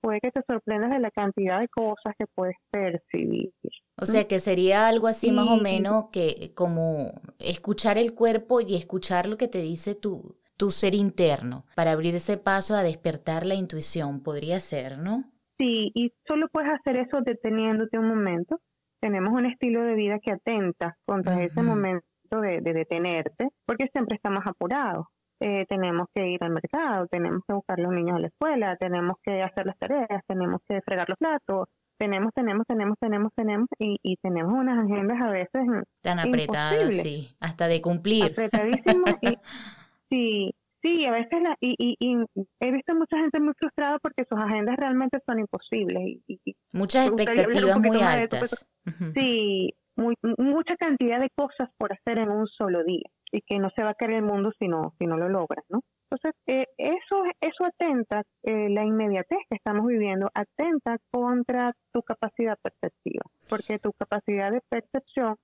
puede 0.00 0.20
que 0.20 0.30
te 0.30 0.42
sorprendas 0.46 0.90
de 0.90 1.00
la 1.00 1.10
cantidad 1.10 1.60
de 1.60 1.68
cosas 1.68 2.14
que 2.18 2.26
puedes 2.34 2.56
percibir. 2.70 3.52
O 4.00 4.06
sea, 4.06 4.28
que 4.28 4.40
sería 4.40 4.86
algo 4.86 5.08
así 5.08 5.32
más 5.32 5.48
o 5.48 5.56
menos 5.56 6.06
que 6.12 6.52
como 6.54 7.10
escuchar 7.38 7.98
el 7.98 8.14
cuerpo 8.14 8.60
y 8.60 8.76
escuchar 8.76 9.28
lo 9.28 9.36
que 9.36 9.48
te 9.48 9.60
dice 9.60 9.94
tu, 9.94 10.36
tu 10.58 10.70
ser 10.70 10.94
interno 10.94 11.64
para 11.74 11.92
abrir 11.92 12.14
ese 12.14 12.36
paso 12.36 12.74
a 12.74 12.82
despertar 12.82 13.46
la 13.46 13.54
intuición. 13.54 14.22
Podría 14.22 14.60
ser, 14.60 14.98
¿no? 14.98 15.24
Sí, 15.58 15.90
y 15.94 16.12
solo 16.26 16.48
puedes 16.52 16.70
hacer 16.70 16.96
eso 16.96 17.20
deteniéndote 17.24 17.98
un 17.98 18.08
momento. 18.08 18.60
Tenemos 19.00 19.32
un 19.32 19.46
estilo 19.46 19.82
de 19.82 19.94
vida 19.94 20.18
que 20.20 20.32
atenta 20.32 20.96
contra 21.06 21.42
ese 21.42 21.62
momento 21.62 22.04
de, 22.30 22.60
detenerte, 22.60 23.48
porque 23.64 23.86
siempre 23.92 24.16
estamos 24.16 24.44
apurados. 24.46 25.06
Eh, 25.40 25.66
tenemos 25.68 26.08
que 26.12 26.28
ir 26.28 26.42
al 26.42 26.50
mercado, 26.50 27.06
tenemos 27.06 27.42
que 27.46 27.54
buscar 27.54 27.78
a 27.78 27.82
los 27.82 27.92
niños 27.92 28.16
a 28.16 28.20
la 28.20 28.26
escuela, 28.26 28.76
tenemos 28.76 29.16
que 29.22 29.40
hacer 29.40 29.66
las 29.66 29.78
tareas, 29.78 30.24
tenemos 30.26 30.60
que 30.68 30.80
fregar 30.82 31.08
los 31.08 31.16
platos, 31.16 31.68
tenemos, 31.96 32.32
tenemos, 32.34 32.66
tenemos, 32.66 32.96
tenemos, 33.00 33.32
tenemos, 33.36 33.68
y, 33.78 34.16
tenemos 34.16 34.52
unas 34.52 34.84
agendas 34.84 35.20
a 35.20 35.30
veces 35.30 35.62
tan 36.02 36.18
apretadas, 36.18 36.96
sí, 36.96 37.36
hasta 37.40 37.68
de 37.68 37.80
cumplir. 37.80 38.32
Apretadísimas 38.32 39.16
y 39.20 39.38
sí, 40.10 40.54
sí, 40.82 41.04
a 41.04 41.10
veces 41.12 41.42
la, 41.42 41.56
y, 41.60 41.96
y, 41.98 42.24
he 42.60 42.70
visto 42.72 42.94
mucha 42.94 43.18
gente 43.18 43.40
muy 43.40 43.54
frustrada 43.58 43.98
porque 43.98 44.24
sus 44.28 44.38
agendas 44.38 44.76
realmente 44.76 45.18
son 45.26 45.40
imposibles 45.40 46.20
y, 46.26 46.40
muchas 46.72 47.08
expectativas 47.08 47.80
muy 47.80 48.00
altas. 48.00 48.66
sí, 49.14 49.74
muy, 49.96 50.14
mucha 50.38 50.76
cantidad 50.76 51.20
de 51.20 51.30
cosas 51.30 51.68
por 51.76 51.92
hacer 51.92 52.18
en 52.18 52.30
un 52.30 52.46
solo 52.46 52.84
día 52.84 53.08
y 53.32 53.42
que 53.42 53.58
no 53.58 53.70
se 53.70 53.82
va 53.82 53.90
a 53.90 53.94
caer 53.94 54.12
el 54.12 54.22
mundo 54.22 54.52
si 54.58 54.68
no, 54.68 54.94
si 54.98 55.06
no 55.06 55.16
lo 55.16 55.28
logras, 55.28 55.64
¿no? 55.68 55.80
Entonces, 56.10 56.40
eh, 56.46 56.66
eso, 56.78 57.22
eso 57.40 57.64
atenta, 57.64 58.22
eh, 58.42 58.70
la 58.70 58.84
inmediatez 58.84 59.38
que 59.50 59.56
estamos 59.56 59.86
viviendo, 59.86 60.30
atenta 60.32 60.96
contra 61.10 61.74
tu 61.92 62.02
capacidad 62.02 62.56
perceptiva, 62.62 63.24
porque 63.50 63.78
tu 63.78 63.92
capacidad 63.92 64.50
de 64.50 64.62
percepción 64.70 65.36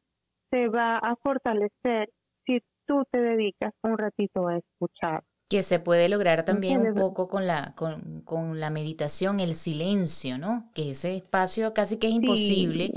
se 0.50 0.68
va 0.68 0.96
a 0.96 1.16
fortalecer 1.16 2.08
si 2.46 2.60
tú 2.86 3.04
te 3.10 3.18
dedicas 3.18 3.72
un 3.82 3.98
ratito 3.98 4.48
a 4.48 4.58
escuchar. 4.58 5.24
Que 5.48 5.62
se 5.62 5.78
puede 5.78 6.08
lograr 6.08 6.44
también 6.44 6.80
un 6.80 6.94
poco 6.94 7.28
con 7.28 7.46
la, 7.46 7.74
con, 7.76 8.22
con, 8.22 8.60
la 8.60 8.70
meditación, 8.70 9.40
el 9.40 9.54
silencio, 9.54 10.38
¿no? 10.38 10.70
Que 10.74 10.92
ese 10.92 11.14
espacio 11.14 11.74
casi 11.74 11.98
que 11.98 12.08
es 12.08 12.14
imposible 12.14 12.92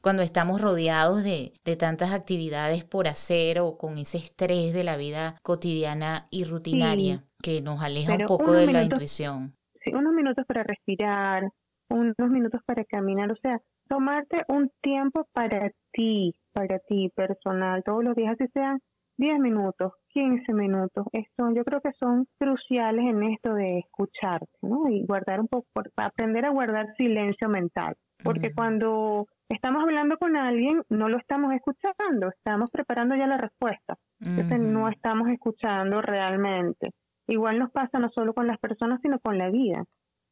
cuando 0.00 0.22
estamos 0.22 0.60
rodeados 0.60 1.22
de, 1.22 1.52
tantas 1.78 2.12
actividades 2.12 2.84
por 2.84 3.06
hacer 3.06 3.60
o 3.60 3.76
con 3.76 3.98
ese 3.98 4.18
estrés 4.18 4.72
de 4.72 4.84
la 4.84 4.96
vida 4.96 5.36
cotidiana 5.42 6.26
y 6.30 6.44
rutinaria 6.44 7.22
que 7.42 7.60
nos 7.60 7.82
aleja 7.82 8.14
un 8.14 8.26
poco 8.26 8.52
de 8.52 8.66
la 8.66 8.82
intuición. 8.82 9.54
Sí, 9.84 9.92
unos 9.94 10.12
minutos 10.12 10.44
para 10.46 10.62
respirar, 10.62 11.44
unos 11.88 12.30
minutos 12.30 12.60
para 12.66 12.84
caminar, 12.84 13.30
o 13.30 13.36
sea, 13.36 13.60
tomarte 13.88 14.42
un 14.48 14.70
tiempo 14.82 15.26
para 15.32 15.70
ti, 15.92 16.34
para 16.52 16.78
ti 16.80 17.10
personal, 17.14 17.82
todos 17.84 18.04
los 18.04 18.14
días, 18.14 18.36
así 18.38 18.50
sean 18.52 18.80
10 19.20 19.38
minutos, 19.38 19.92
15 20.14 20.54
minutos, 20.54 21.06
esto, 21.12 21.52
yo 21.54 21.62
creo 21.62 21.82
que 21.82 21.92
son 21.92 22.26
cruciales 22.38 23.04
en 23.04 23.22
esto 23.24 23.52
de 23.52 23.80
escucharte, 23.80 24.48
¿no? 24.62 24.88
Y 24.88 25.04
guardar 25.04 25.40
un 25.40 25.46
poco, 25.46 25.66
aprender 25.96 26.46
a 26.46 26.50
guardar 26.50 26.86
silencio 26.96 27.50
mental, 27.50 27.96
porque 28.24 28.50
cuando 28.54 29.26
estamos 29.50 29.82
hablando 29.82 30.16
con 30.16 30.36
alguien, 30.36 30.82
no 30.88 31.10
lo 31.10 31.18
estamos 31.18 31.52
escuchando, 31.52 32.30
estamos 32.30 32.70
preparando 32.70 33.14
ya 33.14 33.26
la 33.26 33.36
respuesta. 33.36 33.96
Entonces 34.20 34.58
no 34.58 34.88
estamos 34.88 35.28
escuchando 35.28 36.00
realmente. 36.00 36.92
Igual 37.28 37.58
nos 37.58 37.70
pasa 37.72 37.98
no 37.98 38.08
solo 38.08 38.32
con 38.32 38.46
las 38.46 38.58
personas, 38.58 39.00
sino 39.02 39.18
con 39.20 39.36
la 39.36 39.50
vida. 39.50 39.84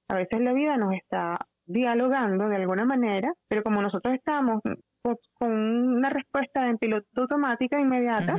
A 0.09 0.15
veces 0.15 0.41
la 0.41 0.55
vida 0.55 0.79
nos 0.79 0.95
está 0.95 1.37
dialogando 1.67 2.49
de 2.49 2.57
alguna 2.57 2.87
manera, 2.87 3.35
pero 3.49 3.63
como 3.63 3.83
nosotros 3.83 4.15
estamos 4.15 4.63
con 5.35 5.53
una 5.53 6.09
respuesta 6.09 6.69
en 6.69 6.79
piloto 6.79 7.07
automática 7.17 7.79
inmediata, 7.79 8.37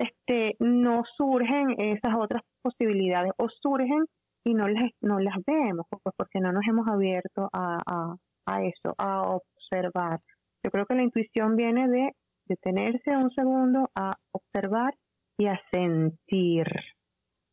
este, 0.00 0.56
no 0.58 1.02
surgen 1.16 1.78
esas 1.78 2.14
otras 2.18 2.42
posibilidades 2.62 3.32
o 3.36 3.48
surgen 3.50 4.06
y 4.44 4.54
no 4.54 4.66
las, 4.66 4.90
no 5.02 5.20
las 5.20 5.36
vemos 5.46 5.86
pues, 5.90 6.14
porque 6.16 6.40
no 6.40 6.52
nos 6.52 6.66
hemos 6.66 6.88
abierto 6.88 7.50
a, 7.52 7.82
a, 7.86 8.16
a 8.46 8.64
eso, 8.64 8.94
a 8.96 9.22
observar. 9.22 10.20
Yo 10.64 10.70
creo 10.70 10.86
que 10.86 10.94
la 10.94 11.02
intuición 11.02 11.56
viene 11.56 11.86
de 11.88 12.12
detenerse 12.48 13.14
un 13.14 13.30
segundo 13.32 13.90
a 13.94 14.16
observar 14.32 14.94
y 15.38 15.46
a 15.46 15.60
sentir. 15.70 16.66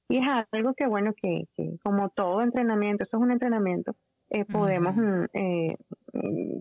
Y 0.09 0.17
es 0.17 0.23
algo 0.51 0.73
que, 0.73 0.87
bueno, 0.87 1.11
que, 1.21 1.43
como 1.83 2.09
todo 2.09 2.41
entrenamiento, 2.41 3.03
eso 3.03 3.17
es 3.17 3.23
un 3.23 3.31
entrenamiento, 3.31 3.91
eh, 4.29 4.45
podemos 4.45 4.95
eh, 5.33 5.75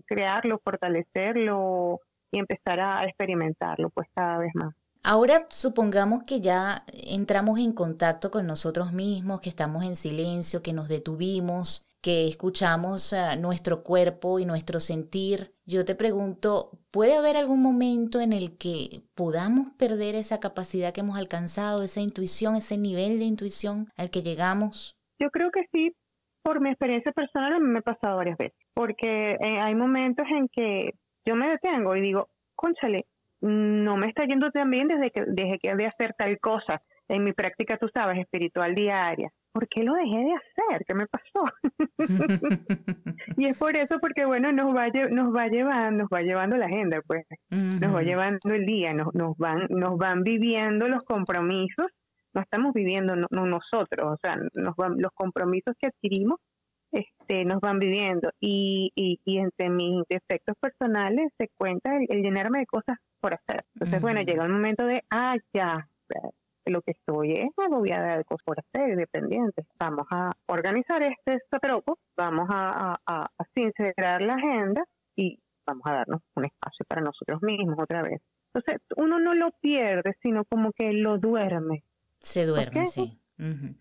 crearlo, 0.05 0.59
fortalecerlo 0.59 1.99
y 2.31 2.39
empezar 2.39 2.81
a 2.81 3.05
experimentarlo 3.05 3.89
pues 3.89 4.09
cada 4.13 4.37
vez 4.39 4.53
más. 4.53 4.75
Ahora 5.09 5.45
supongamos 5.51 6.25
que 6.25 6.41
ya 6.41 6.83
entramos 6.91 7.59
en 7.59 7.71
contacto 7.71 8.29
con 8.29 8.45
nosotros 8.45 8.91
mismos, 8.91 9.39
que 9.39 9.47
estamos 9.47 9.85
en 9.85 9.95
silencio, 9.95 10.61
que 10.61 10.73
nos 10.73 10.89
detuvimos, 10.89 11.87
que 12.03 12.27
escuchamos 12.27 13.15
nuestro 13.39 13.83
cuerpo 13.83 14.37
y 14.37 14.45
nuestro 14.45 14.81
sentir, 14.81 15.53
yo 15.65 15.85
te 15.85 15.95
pregunto, 15.95 16.71
¿puede 16.91 17.15
haber 17.15 17.37
algún 17.37 17.63
momento 17.63 18.19
en 18.19 18.33
el 18.33 18.57
que 18.57 18.99
podamos 19.15 19.67
perder 19.79 20.15
esa 20.15 20.41
capacidad 20.41 20.93
que 20.93 20.99
hemos 20.99 21.17
alcanzado, 21.17 21.83
esa 21.83 22.01
intuición, 22.01 22.57
ese 22.57 22.77
nivel 22.77 23.17
de 23.17 23.25
intuición 23.31 23.85
al 23.95 24.09
que 24.09 24.23
llegamos? 24.23 24.99
Yo 25.19 25.29
creo 25.29 25.51
que 25.51 25.67
sí, 25.71 25.95
por 26.43 26.59
mi 26.59 26.69
experiencia 26.69 27.13
personal 27.13 27.61
me 27.61 27.79
ha 27.79 27.81
pasado 27.81 28.17
varias 28.17 28.37
veces, 28.37 28.59
porque 28.73 29.35
eh, 29.35 29.59
hay 29.61 29.73
momentos 29.73 30.25
en 30.29 30.49
que 30.49 30.89
yo 31.25 31.35
me 31.37 31.47
detengo 31.47 31.95
y 31.95 32.01
digo, 32.01 32.27
conchale, 32.55 33.05
no 33.41 33.97
me 33.97 34.07
está 34.07 34.25
yendo 34.25 34.51
tan 34.51 34.69
bien 34.69 34.87
desde 34.87 35.11
que, 35.11 35.23
desde 35.27 35.59
que 35.59 35.75
de 35.75 35.85
hacer 35.85 36.13
tal 36.17 36.39
cosa 36.39 36.81
en 37.09 37.23
mi 37.23 37.33
práctica, 37.33 37.77
tú 37.77 37.87
sabes, 37.93 38.19
espiritual 38.19 38.75
diaria. 38.75 39.29
¿Por 39.53 39.67
qué 39.69 39.83
lo 39.83 39.93
dejé 39.93 40.17
de 40.17 40.33
hacer? 40.33 40.85
¿Qué 40.85 40.93
me 40.93 41.07
pasó? 41.07 41.45
y 43.37 43.45
es 43.45 43.57
por 43.57 43.75
eso, 43.75 43.99
porque 43.99 44.25
bueno, 44.25 44.51
nos 44.51 44.75
va, 44.75 44.87
nos 45.09 45.35
va 45.35 45.47
llevando, 45.47 46.03
nos 46.03 46.09
va 46.13 46.21
llevando 46.21 46.57
la 46.57 46.65
agenda, 46.65 47.01
pues, 47.07 47.25
nos 47.49 47.95
va 47.95 48.03
llevando 48.03 48.53
el 48.53 48.65
día, 48.65 48.93
nos, 48.93 49.13
nos 49.15 49.37
van, 49.37 49.67
nos 49.69 49.97
van 49.97 50.23
viviendo 50.23 50.87
los 50.87 51.03
compromisos, 51.03 51.87
no 52.33 52.41
estamos 52.41 52.73
viviendo 52.73 53.15
nosotros, 53.15 54.13
o 54.13 54.17
sea, 54.21 54.37
nos 54.53 54.75
van, 54.75 55.01
los 55.01 55.11
compromisos 55.13 55.75
que 55.79 55.87
adquirimos, 55.87 56.39
este, 56.91 57.45
nos 57.45 57.59
van 57.59 57.79
viviendo 57.79 58.29
y, 58.39 58.91
y, 58.95 59.19
y 59.25 59.37
entre 59.39 59.69
mis 59.69 60.03
defectos 60.09 60.55
personales 60.59 61.31
se 61.37 61.49
cuenta 61.57 61.95
el, 61.97 62.21
llenarme 62.21 62.59
de 62.59 62.65
cosas 62.65 62.97
por 63.19 63.33
hacer. 63.33 63.65
Entonces, 63.75 64.01
bueno, 64.01 64.21
llega 64.21 64.43
el 64.43 64.51
momento 64.51 64.85
de, 64.85 65.03
ah, 65.09 65.35
ya, 65.53 65.87
lo 66.65 66.81
que 66.81 66.91
estoy 66.91 67.33
es 67.33 67.49
agobiada 67.57 68.17
de 68.17 68.23
cosas 68.23 68.43
por 68.45 68.59
hacer, 68.59 68.95
dependientes. 68.95 69.65
Vamos 69.79 70.07
a 70.11 70.33
organizar 70.47 71.01
este 71.03 71.39
troco, 71.61 71.97
vamos 72.15 72.47
a, 72.49 72.97
a, 73.05 73.23
a, 73.25 73.43
sincerar 73.53 74.21
la 74.21 74.35
agenda 74.35 74.83
y 75.15 75.39
vamos 75.65 75.83
a 75.85 75.93
darnos 75.93 76.21
un 76.35 76.45
espacio 76.45 76.85
para 76.87 77.01
nosotros 77.01 77.41
mismos 77.41 77.77
otra 77.79 78.01
vez. 78.01 78.21
Entonces, 78.53 78.81
uno 78.95 79.19
no 79.19 79.33
lo 79.33 79.51
pierde, 79.61 80.15
sino 80.21 80.45
como 80.45 80.71
que 80.71 80.91
lo 80.93 81.17
duerme. 81.17 81.83
Se 82.19 82.45
duerme, 82.45 82.87
sí. 82.87 83.19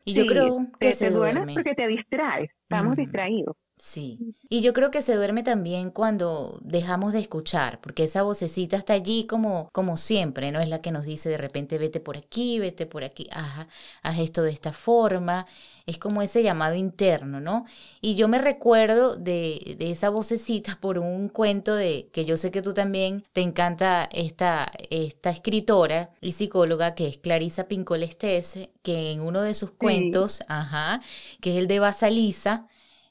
Y 0.04 0.14
yo 0.14 0.26
creo 0.26 0.70
que 0.78 0.92
se, 0.92 1.10
duerme. 1.10 1.54
porque 1.54 1.75
te 1.75 1.86
distraes, 1.88 2.50
estamos 2.62 2.96
distraídos. 2.96 3.56
Sí, 3.78 4.23
y 4.49 4.62
yo 4.62 4.73
creo 4.73 4.90
que 4.90 5.02
se 5.02 5.14
duerme 5.14 5.42
también 5.42 5.90
cuando 5.90 6.59
dejamos 6.62 7.12
de 7.12 7.18
escuchar, 7.18 7.78
porque 7.83 8.04
esa 8.04 8.23
vocecita 8.23 8.75
está 8.78 8.95
allí 8.95 9.26
como, 9.26 9.68
como 9.71 9.99
siempre, 9.99 10.50
¿no? 10.50 10.61
Es 10.61 10.68
la 10.71 10.80
que 10.80 10.90
nos 10.92 11.04
dice 11.04 11.28
de 11.28 11.37
repente 11.37 11.76
vete 11.76 12.00
por 12.00 12.16
aquí, 12.16 12.59
vete 12.59 12.87
por 12.87 13.04
aquí, 13.04 13.28
ajá, 13.30 13.68
haz 14.02 14.18
esto 14.18 14.42
de 14.42 14.50
esta 14.50 14.73
forma, 14.73 15.47
es 15.85 15.99
como 15.99 16.23
ese 16.23 16.42
llamado 16.42 16.75
interno, 16.75 17.38
¿no? 17.40 17.66
Y 18.00 18.14
yo 18.14 18.28
me 18.28 18.38
recuerdo 18.38 19.16
de, 19.16 19.76
de 19.78 19.90
esa 19.90 20.09
vocecita 20.09 20.78
por 20.80 20.99
un 20.99 21.28
cuento 21.28 21.75
de, 21.75 22.09
que 22.14 22.25
yo 22.25 22.38
sé 22.38 22.50
que 22.50 22.62
tú 22.62 22.73
también 22.73 23.25
te 23.35 23.42
encanta 23.42 24.09
esta, 24.11 24.73
esta 24.88 25.28
escritora 25.28 26.11
y 26.23 26.33
psicóloga 26.33 26.95
que 26.95 27.09
es 27.09 27.18
Clarisa 27.18 27.68
Pincolestese, 27.68 28.71
que 28.83 29.12
en 29.12 29.21
uno 29.21 29.42
de 29.42 29.52
sus 29.52 29.73
cuentos, 29.73 30.42
ajá, 30.49 31.02
que 31.42 31.50
es 31.50 31.56
el 31.56 31.66
de 31.68 31.78
Basalisa, 31.80 32.68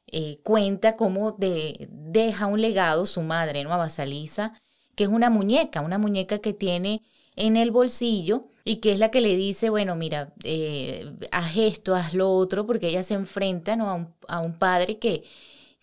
eh, 0.07 0.37
cuenta 0.43 0.95
cómo 0.95 1.31
de, 1.33 1.87
deja 1.91 2.45
un 2.47 2.61
legado 2.61 3.05
su 3.05 3.21
madre, 3.21 3.63
¿no? 3.63 3.73
A 3.73 3.77
Basalisa, 3.77 4.53
que 4.95 5.05
es 5.05 5.09
una 5.09 5.29
muñeca, 5.29 5.81
una 5.81 5.97
muñeca 5.97 6.39
que 6.39 6.53
tiene 6.53 7.01
en 7.35 7.57
el 7.57 7.71
bolsillo 7.71 8.45
y 8.63 8.77
que 8.77 8.91
es 8.91 8.99
la 8.99 9.09
que 9.11 9.21
le 9.21 9.35
dice, 9.35 9.69
bueno, 9.69 9.95
mira, 9.95 10.33
eh, 10.43 11.11
haz 11.31 11.57
esto, 11.57 11.95
haz 11.95 12.13
lo 12.13 12.31
otro, 12.31 12.65
porque 12.65 12.87
ella 12.87 13.03
se 13.03 13.13
enfrenta 13.15 13.75
¿no? 13.75 14.13
a, 14.27 14.39
un, 14.39 14.53
padre 14.57 14.97
que 14.99 15.23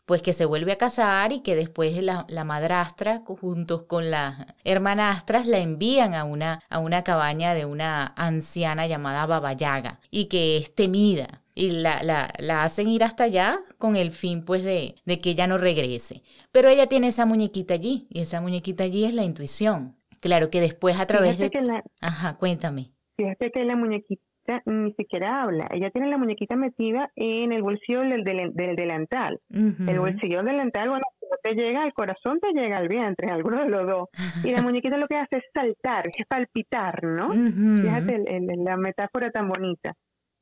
pues 0.05 0.21
que 0.23 0.33
se 0.33 0.45
vuelve 0.45 0.73
a 0.73 0.79
casar 0.79 1.33
y 1.33 1.41
que 1.41 1.55
después 1.55 2.03
la, 2.03 2.27
la 2.29 2.45
madrastra 2.45 3.23
juntos 3.25 3.85
con 3.85 4.11
las 4.11 4.47
hermanastras 4.65 5.47
la 5.47 5.59
envían 5.59 6.15
a 6.15 6.25
una, 6.25 6.61
a 6.71 6.81
una 6.81 7.05
cabaña 7.05 7.55
de 7.55 7.67
una 7.67 8.13
anciana 8.17 8.87
llamada 8.87 9.27
Babayaga 9.27 10.01
y 10.11 10.27
que 10.27 10.57
es 10.57 10.75
temida 10.75 11.42
y 11.55 11.71
la, 11.71 12.03
la, 12.03 12.31
la, 12.39 12.65
hacen 12.65 12.89
ir 12.89 13.05
hasta 13.05 13.25
allá 13.25 13.57
con 13.79 13.97
el 13.97 14.11
fin 14.11 14.45
pues 14.45 14.65
de, 14.65 14.95
de, 15.05 15.19
que 15.19 15.31
ella 15.31 15.47
no 15.47 15.59
regrese. 15.59 16.23
Pero 16.51 16.69
ella 16.69 16.87
tiene 16.87 17.09
esa 17.09 17.27
muñequita 17.27 17.75
allí 17.75 18.07
y 18.11 18.21
esa 18.21 18.41
muñequita 18.41 18.85
allí 18.85 19.05
es 19.05 19.15
la 19.15 19.25
intuición. 19.25 19.97
Claro 20.21 20.51
que 20.51 20.61
después 20.61 21.01
a 21.01 21.07
través 21.07 21.39
de... 21.39 21.51
Ajá, 22.01 22.39
cuéntame. 22.39 22.93
Fíjate 23.17 23.51
que 23.51 23.65
la 23.65 23.77
muñequita 23.77 24.63
ni 24.67 24.93
siquiera 24.95 25.43
habla. 25.43 25.69
Ella 25.73 25.91
tiene 25.91 26.09
la 26.09 26.19
muñequita 26.19 26.57
metida 26.57 27.11
en 27.17 27.53
el 27.53 27.63
bolsillo 27.63 28.01
del, 28.01 28.25
del, 28.25 28.77
delantal. 28.77 29.41
El 29.51 29.99
bolsillo 29.99 30.39
del 30.39 30.47
delantal, 30.47 30.89
bueno, 30.89 31.05
no 31.31 31.37
te 31.43 31.55
llega 31.55 31.83
al 31.83 31.93
corazón, 31.93 32.41
te 32.41 32.53
llega 32.53 32.79
al 32.79 32.89
vientre, 32.89 33.31
alguno 33.31 33.63
de 33.63 33.69
los 33.69 33.87
dos. 33.87 34.09
Y 34.45 34.53
la 34.53 34.63
muñequita 34.63 34.97
lo 34.97 35.09
que 35.09 35.17
hace 35.17 35.37
es 35.37 35.45
saltar, 35.53 36.09
es 36.09 36.27
palpitar, 36.27 37.03
¿no? 37.05 37.31
Fíjate 37.31 38.23
la 38.57 38.77
metáfora 38.77 39.31
tan 39.31 39.49
bonita. 39.49 39.95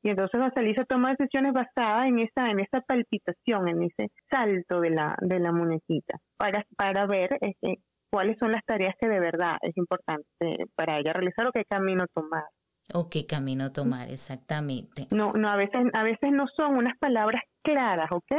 Y 0.03 0.09
entonces 0.09 0.39
Basalisa 0.39 0.83
toma 0.85 1.11
decisiones 1.11 1.53
basadas 1.53 2.07
en 2.07 2.19
esa, 2.19 2.49
en 2.49 2.59
esa 2.59 2.81
palpitación, 2.81 3.67
en 3.67 3.83
ese 3.83 4.11
salto 4.29 4.81
de 4.81 4.89
la, 4.89 5.15
de 5.21 5.39
la 5.39 5.51
muñequita, 5.51 6.17
para, 6.37 6.65
para 6.75 7.05
ver 7.05 7.37
este, 7.41 7.79
cuáles 8.11 8.37
son 8.39 8.51
las 8.51 8.65
tareas 8.65 8.95
que 8.99 9.07
de 9.07 9.19
verdad 9.19 9.57
es 9.61 9.77
importante 9.77 10.65
para 10.75 10.99
ella 10.99 11.13
realizar 11.13 11.45
o 11.47 11.51
qué 11.51 11.65
camino 11.65 12.05
tomar. 12.13 12.45
O 12.93 13.09
qué 13.09 13.25
camino 13.25 13.71
tomar, 13.71 14.09
exactamente. 14.09 15.07
No, 15.11 15.33
no, 15.33 15.49
a 15.49 15.55
veces, 15.55 15.85
a 15.93 16.03
veces 16.03 16.31
no 16.31 16.45
son 16.55 16.75
unas 16.75 16.97
palabras 16.97 17.41
claras, 17.63 18.11
¿ok? 18.11 18.31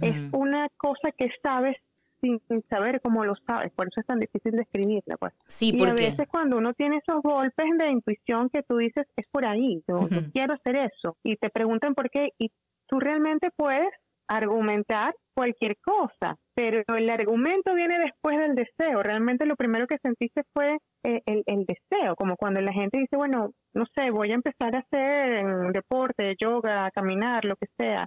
Es 0.00 0.32
una 0.32 0.68
cosa 0.76 1.10
que 1.16 1.30
sabes 1.42 1.76
sin, 2.20 2.40
saber 2.68 3.00
cómo 3.00 3.24
lo 3.24 3.34
sabes, 3.46 3.72
por 3.72 3.88
eso 3.88 4.00
es 4.00 4.06
tan 4.06 4.20
difícil 4.20 4.52
de 4.52 4.62
escribirla. 4.62 5.16
Pues. 5.16 5.32
Sí, 5.44 5.72
y 5.74 5.84
a 5.84 5.92
veces 5.92 6.28
cuando 6.28 6.56
uno 6.56 6.74
tiene 6.74 6.98
esos 6.98 7.22
golpes 7.22 7.66
de 7.78 7.90
intuición 7.90 8.48
que 8.50 8.62
tú 8.62 8.76
dices, 8.76 9.06
es 9.16 9.26
por 9.30 9.44
ahí, 9.44 9.82
yo 9.88 10.08
quiero 10.32 10.54
hacer 10.54 10.76
eso, 10.76 11.16
y 11.22 11.36
te 11.36 11.50
preguntan 11.50 11.94
por 11.94 12.10
qué, 12.10 12.30
y 12.38 12.50
tú 12.86 13.00
realmente 13.00 13.50
puedes 13.56 13.90
argumentar 14.28 15.14
cualquier 15.34 15.76
cosa, 15.78 16.36
pero 16.54 16.82
el 16.96 17.08
argumento 17.08 17.74
viene 17.74 17.98
después 17.98 18.38
del 18.38 18.54
deseo. 18.54 19.02
Realmente 19.02 19.46
lo 19.46 19.56
primero 19.56 19.86
que 19.86 19.98
sentiste 19.98 20.42
fue 20.52 20.76
eh, 21.04 21.22
el, 21.24 21.42
el, 21.46 21.64
deseo, 21.64 22.14
como 22.16 22.36
cuando 22.36 22.60
la 22.60 22.72
gente 22.72 22.98
dice, 22.98 23.16
bueno, 23.16 23.52
no 23.72 23.86
sé, 23.94 24.10
voy 24.10 24.32
a 24.32 24.34
empezar 24.34 24.74
a 24.74 24.80
hacer 24.80 25.72
deporte, 25.72 26.34
yoga, 26.38 26.90
caminar, 26.90 27.44
lo 27.44 27.56
que 27.56 27.68
sea, 27.76 28.06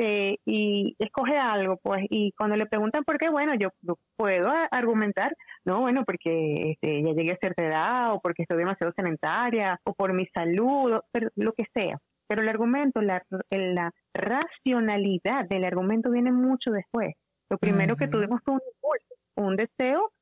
este, 0.00 0.40
y 0.46 0.96
escoge 0.98 1.36
algo, 1.36 1.76
pues, 1.82 2.06
y 2.08 2.32
cuando 2.32 2.56
le 2.56 2.66
preguntan 2.66 3.04
por 3.04 3.18
qué, 3.18 3.28
bueno, 3.28 3.54
yo, 3.54 3.68
puedo 4.16 4.50
argumentar, 4.70 5.36
no, 5.64 5.80
bueno, 5.80 6.04
porque 6.04 6.72
este, 6.72 7.02
ya 7.02 7.12
llegué 7.12 7.32
a 7.32 7.36
cierta 7.36 7.62
edad, 7.62 8.12
o 8.12 8.20
porque 8.20 8.42
estoy 8.42 8.58
demasiado 8.58 8.92
sedentaria, 8.94 9.78
o 9.84 9.92
por 9.94 10.12
mi 10.14 10.26
salud, 10.26 11.00
pero 11.12 11.28
lo 11.36 11.52
que 11.52 11.64
sea. 11.74 11.98
Pero 12.28 12.42
el 12.42 12.48
argumento, 12.48 13.02
la, 13.02 13.22
la 13.50 13.92
racionalidad 14.14 15.48
del 15.48 15.64
argumento 15.64 16.10
viene 16.10 16.32
mucho 16.32 16.70
después. 16.70 17.14
Lo 17.50 17.58
primero 17.58 17.96
que 17.96 18.06
tuvimos 18.06 18.40
fue 18.44 18.54
un 18.54 18.60
impulso, 18.74 19.14
un 19.36 19.56
deseo 19.56 20.12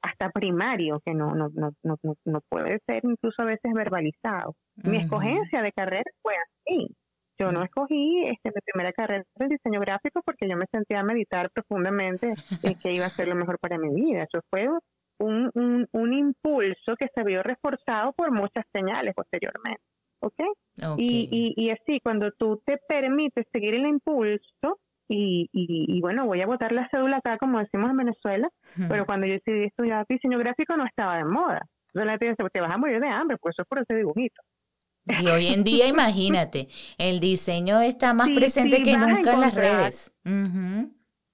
hasta 0.00 0.30
primario, 0.30 1.00
que 1.04 1.12
no, 1.12 1.34
no, 1.34 1.50
no, 1.52 1.72
no, 1.82 1.98
no 2.24 2.40
puede 2.48 2.80
ser 2.86 3.04
incluso 3.04 3.42
a 3.42 3.44
veces 3.44 3.72
verbalizado. 3.74 4.54
Mi 4.76 4.96
escogencia 4.96 5.60
de 5.60 5.72
carrera 5.72 6.10
fue 6.22 6.34
así. 6.34 6.96
Yo 7.38 7.52
no 7.52 7.62
escogí 7.62 8.24
este, 8.26 8.50
mi 8.50 8.60
primera 8.64 8.92
carrera 8.92 9.24
de 9.36 9.48
diseño 9.48 9.80
gráfico 9.80 10.22
porque 10.24 10.48
yo 10.48 10.56
me 10.56 10.66
sentía 10.66 11.00
a 11.00 11.04
meditar 11.04 11.50
profundamente 11.50 12.32
en 12.62 12.74
qué 12.78 12.92
iba 12.92 13.06
a 13.06 13.10
ser 13.10 13.28
lo 13.28 13.34
mejor 13.34 13.58
para 13.58 13.78
mi 13.78 13.94
vida. 13.94 14.24
Eso 14.24 14.40
fue 14.50 14.68
un, 15.18 15.50
un, 15.54 15.86
un 15.92 16.12
impulso 16.12 16.96
que 16.96 17.08
se 17.14 17.24
vio 17.24 17.42
reforzado 17.42 18.12
por 18.12 18.32
muchas 18.32 18.64
señales 18.72 19.14
posteriormente. 19.14 19.82
¿ok? 20.20 20.40
Y, 20.96 21.28
y, 21.30 21.64
y, 21.64 21.70
así, 21.70 22.00
cuando 22.00 22.30
tú 22.32 22.60
te 22.64 22.78
permites 22.88 23.46
seguir 23.52 23.74
el 23.74 23.86
impulso, 23.86 24.78
y, 25.10 25.48
y, 25.52 26.00
bueno, 26.02 26.26
voy 26.26 26.42
a 26.42 26.46
botar 26.46 26.70
la 26.72 26.86
cédula 26.90 27.16
acá, 27.16 27.38
como 27.38 27.58
decimos 27.58 27.90
en 27.90 27.96
Venezuela, 27.96 28.50
pero 28.90 29.06
cuando 29.06 29.26
yo 29.26 29.34
decidí 29.34 29.64
estudiar 29.64 30.04
diseño 30.06 30.38
gráfico 30.38 30.76
no 30.76 30.84
estaba 30.84 31.16
de 31.16 31.24
moda. 31.24 31.62
Entonces 31.88 32.06
la 32.06 32.12
gente 32.12 32.28
dice, 32.28 32.50
te 32.52 32.60
vas 32.60 32.70
a 32.70 32.76
morir 32.76 33.00
de 33.00 33.08
hambre, 33.08 33.38
pues 33.38 33.54
eso 33.54 33.62
es 33.62 33.68
por 33.68 33.78
ese 33.78 33.94
dibujito. 33.94 34.42
Y 35.20 35.26
hoy 35.28 35.48
en 35.48 35.64
día, 35.64 35.86
imagínate, 35.86 36.68
el 36.98 37.20
diseño 37.20 37.80
está 37.80 38.14
más 38.14 38.30
presente 38.30 38.82
que 38.82 38.96
nunca 38.96 39.34
en 39.34 39.40
las 39.40 39.54
redes. 39.54 40.14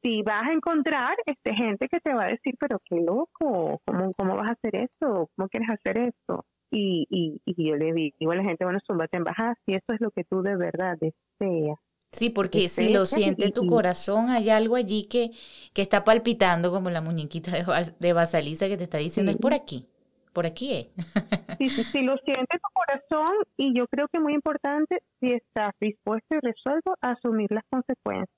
Si 0.03 0.23
vas 0.23 0.47
a 0.49 0.53
encontrar 0.53 1.17
este, 1.25 1.55
gente 1.55 1.89
que 1.89 1.99
te 2.01 2.13
va 2.13 2.25
a 2.25 2.29
decir, 2.29 2.55
pero 2.61 2.79
qué 2.85 2.97
loco, 2.97 3.81
¿cómo, 3.87 4.13
cómo 4.15 4.37
vas 4.37 4.49
a 4.49 4.53
hacer 4.53 4.77
eso? 4.77 5.31
¿Cómo 5.35 5.49
quieres 5.49 5.71
hacer 5.71 5.97
eso? 5.97 6.45
Y, 6.71 7.07
y, 7.09 7.41
y 7.47 7.69
yo 7.69 7.77
le 7.77 7.93
digo 8.19 8.33
a 8.33 8.37
la 8.37 8.43
gente, 8.43 8.65
bueno, 8.65 8.81
súmbate 8.87 9.17
en 9.17 9.25
baja 9.25 9.55
si 9.65 9.75
eso 9.75 9.93
es 9.95 10.01
lo 10.01 10.11
que 10.11 10.25
tú 10.25 10.43
de 10.43 10.57
verdad 10.57 10.99
deseas. 11.01 11.79
Sí, 12.13 12.31
porque 12.31 12.69
si 12.69 12.91
lo 12.91 13.07
siente 13.07 13.51
tu 13.51 13.67
corazón, 13.67 14.29
hay 14.29 14.51
algo 14.51 14.77
allí 14.77 15.07
que, 15.09 15.31
que 15.73 15.83
está 15.83 16.05
palpitando 16.05 16.71
como 16.71 16.91
la 16.91 17.01
muñequita 17.01 17.51
de, 17.51 17.93
de 17.99 18.13
Basalisa 18.13 18.69
que 18.69 18.77
te 18.77 18.85
está 18.85 18.99
diciendo, 18.99 19.33
es 19.33 19.39
por 19.39 19.53
aquí, 19.53 19.89
por 20.35 20.45
aquí 20.47 20.73
es. 20.75 20.89
Sí, 21.59 21.69
si 21.69 22.03
lo 22.03 22.17
siente 22.19 22.59
tu 22.59 22.69
corazón, 22.73 23.37
y 23.57 23.79
yo 23.79 23.87
creo 23.87 24.09
que 24.09 24.19
es 24.19 24.23
muy 24.23 24.35
importante, 24.35 25.03
si 25.21 25.33
estás 25.33 25.73
dispuesto 25.81 26.35
y 26.35 26.41
resuelto 26.41 26.97
a 27.01 27.13
asumir 27.13 27.49
las 27.53 27.63
consecuencias. 27.71 28.29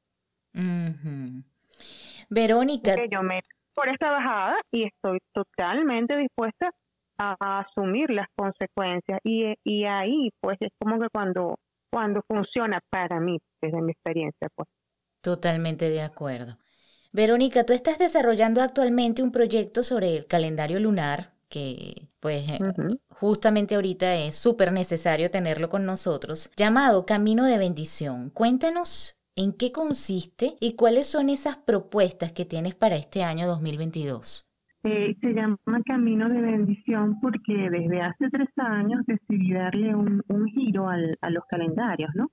Verónica. 2.28 2.94
yo 3.10 3.22
me 3.22 3.40
por 3.74 3.88
esta 3.88 4.10
bajada 4.10 4.56
y 4.72 4.84
estoy 4.84 5.18
totalmente 5.32 6.16
dispuesta 6.16 6.70
a, 7.18 7.60
asumir 7.60 8.10
las 8.10 8.26
consecuencias 8.34 9.20
y, 9.22 9.54
y 9.64 9.84
ahí 9.84 10.30
pues 10.40 10.56
es 10.60 10.70
como 10.78 10.98
que 10.98 11.08
cuando 11.10 11.58
cuando 11.90 12.22
funciona 12.26 12.80
para 12.90 13.20
mí 13.20 13.38
desde 13.60 13.80
mi 13.82 13.92
experiencia 13.92 14.48
pues 14.54 14.68
totalmente 15.20 15.90
de 15.90 16.02
acuerdo 16.02 16.58
Verónica 17.12 17.64
tú 17.64 17.74
estás 17.74 17.98
desarrollando 17.98 18.62
actualmente 18.62 19.22
un 19.22 19.32
proyecto 19.32 19.82
sobre 19.82 20.16
el 20.16 20.26
calendario 20.26 20.80
lunar 20.80 21.35
que 21.48 22.08
pues 22.20 22.48
eh, 22.48 22.58
justamente 23.08 23.74
ahorita 23.74 24.14
es 24.16 24.36
súper 24.36 24.72
necesario 24.72 25.30
tenerlo 25.30 25.68
con 25.68 25.86
nosotros 25.86 26.50
llamado 26.56 27.06
Camino 27.06 27.44
de 27.44 27.58
Bendición. 27.58 28.30
Cuéntanos 28.30 29.18
en 29.36 29.52
qué 29.52 29.70
consiste 29.70 30.56
y 30.60 30.76
cuáles 30.76 31.06
son 31.06 31.28
esas 31.28 31.56
propuestas 31.56 32.32
que 32.32 32.44
tienes 32.44 32.74
para 32.74 32.96
este 32.96 33.22
año 33.22 33.46
2022 33.46 34.46
eh, 34.86 35.16
se 35.20 35.32
llama 35.32 35.58
Camino 35.84 36.28
de 36.28 36.40
Bendición 36.40 37.18
porque 37.20 37.70
desde 37.70 38.00
hace 38.02 38.30
tres 38.30 38.48
años 38.56 39.04
decidí 39.06 39.52
darle 39.52 39.92
un, 39.96 40.22
giro 40.54 40.88
a 40.88 41.30
los 41.30 41.44
calendarios, 41.50 42.10
¿no? 42.14 42.30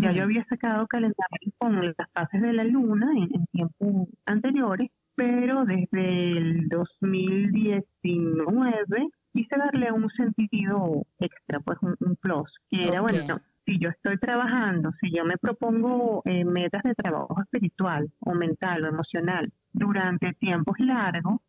Ya 0.00 0.10
yo 0.12 0.24
había 0.24 0.44
sacado 0.46 0.86
calendarios 0.86 1.54
con 1.58 1.84
las 1.84 2.10
fases 2.12 2.40
de 2.40 2.52
la 2.52 2.64
luna 2.64 3.06
en, 3.16 3.46
tiempos 3.52 4.08
anteriores, 4.24 4.90
pero 5.14 5.64
desde 5.64 6.38
el 6.38 6.68
2019 6.68 9.08
quise 9.32 9.56
darle 9.56 9.92
un 9.92 10.10
sentido 10.10 11.06
extra, 11.18 11.60
pues 11.60 11.78
un, 11.82 12.16
plus, 12.16 12.50
que 12.68 12.88
era, 12.88 13.00
bueno, 13.00 13.40
si 13.64 13.78
yo 13.78 13.90
estoy 13.90 14.18
trabajando, 14.18 14.90
si 15.00 15.14
yo 15.14 15.24
me 15.24 15.38
propongo 15.38 16.22
eh, 16.24 16.44
metas 16.44 16.82
de 16.82 16.94
trabajo 16.94 17.40
espiritual 17.42 18.10
o 18.20 18.34
mental 18.34 18.84
o 18.84 18.88
emocional 18.88 19.52
durante 19.72 20.32
tiempos 20.34 20.78
largos, 20.80 21.40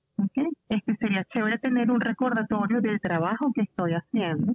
este 0.70 0.96
sería 0.98 1.26
chévere 1.34 1.58
tener 1.58 1.90
un 1.90 2.00
recordatorio 2.00 2.82
del 2.82 3.00
trabajo 3.00 3.52
que 3.54 3.62
estoy 3.62 3.94
haciendo, 3.94 4.54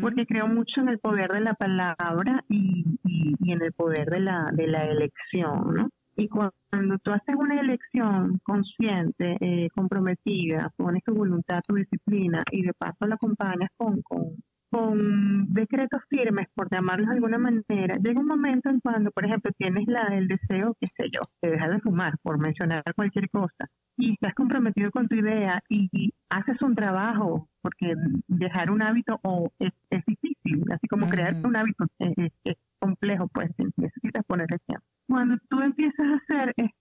porque 0.00 0.26
creo 0.26 0.46
mucho 0.46 0.80
en 0.80 0.88
el 0.88 0.98
poder 0.98 1.32
de 1.32 1.40
la 1.40 1.54
palabra 1.54 2.44
y, 2.48 2.84
y, 3.04 3.52
en 3.52 3.62
el 3.62 3.72
poder 3.72 4.08
de 4.08 4.20
la, 4.20 4.50
de 4.52 4.66
la 4.66 4.86
elección, 4.86 5.74
¿no? 5.74 5.90
Y 6.18 6.28
cuando 6.28 6.98
tú 6.98 7.12
haces 7.12 7.36
una 7.36 7.60
elección 7.60 8.40
consciente, 8.42 9.36
eh, 9.40 9.68
comprometida, 9.72 10.72
pones 10.76 11.04
tu 11.04 11.14
voluntad, 11.14 11.62
tu 11.64 11.76
disciplina 11.76 12.42
y 12.50 12.62
de 12.62 12.72
paso 12.74 13.06
la 13.06 13.14
acompañas 13.14 13.70
con, 13.76 14.02
con, 14.02 14.34
con 14.68 15.52
decretos 15.52 16.02
firmes, 16.08 16.48
por 16.56 16.68
llamarlos 16.72 17.06
de 17.08 17.14
alguna 17.14 17.38
manera, 17.38 17.98
llega 18.02 18.18
un 18.18 18.26
momento 18.26 18.68
en 18.68 18.80
cuando, 18.80 19.12
por 19.12 19.26
ejemplo, 19.26 19.52
tienes 19.56 19.86
la, 19.86 20.08
el 20.08 20.26
deseo, 20.26 20.74
qué 20.80 20.88
sé 20.88 21.04
yo, 21.12 21.20
de 21.40 21.50
dejar 21.50 21.70
de 21.70 21.80
fumar, 21.80 22.14
por 22.22 22.36
mencionar 22.38 22.82
cualquier 22.96 23.30
cosa, 23.30 23.68
y 23.96 24.14
estás 24.14 24.34
comprometido 24.34 24.90
con 24.90 25.08
tu 25.08 25.14
idea 25.14 25.62
y, 25.68 26.12
haces 26.30 26.60
un 26.60 26.74
trabajo, 26.74 27.48
porque 27.62 27.94
dejar 28.26 28.70
un 28.70 28.82
hábito 28.82 29.18
o 29.22 29.50
es, 29.58 29.72
difícil, 30.06 30.64
así 30.70 30.86
como 30.88 31.08
crear 31.08 31.32
un 31.42 31.56
hábito 31.56 31.86
es, 31.98 32.32
complejo, 32.78 33.28
pues 33.28 33.50
necesitas 33.76 34.24
ponerle 34.26 34.58
tiempo. 34.66 34.84
Cuando 35.08 35.38
tú 35.48 35.60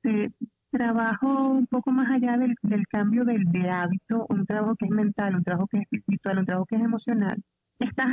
este 0.07 0.35
trabajo 0.71 1.49
un 1.49 1.67
poco 1.67 1.91
más 1.91 2.09
allá 2.11 2.37
del, 2.37 2.55
del 2.61 2.87
cambio 2.87 3.25
del, 3.25 3.43
de 3.45 3.69
hábito, 3.69 4.25
un 4.29 4.45
trabajo 4.45 4.75
que 4.75 4.85
es 4.85 4.91
mental, 4.91 5.35
un 5.35 5.43
trabajo 5.43 5.67
que 5.67 5.77
es 5.77 5.87
espiritual, 5.91 6.39
un 6.39 6.45
trabajo 6.45 6.65
que 6.65 6.75
es 6.75 6.81
emocional, 6.81 7.41
estás, 7.79 8.09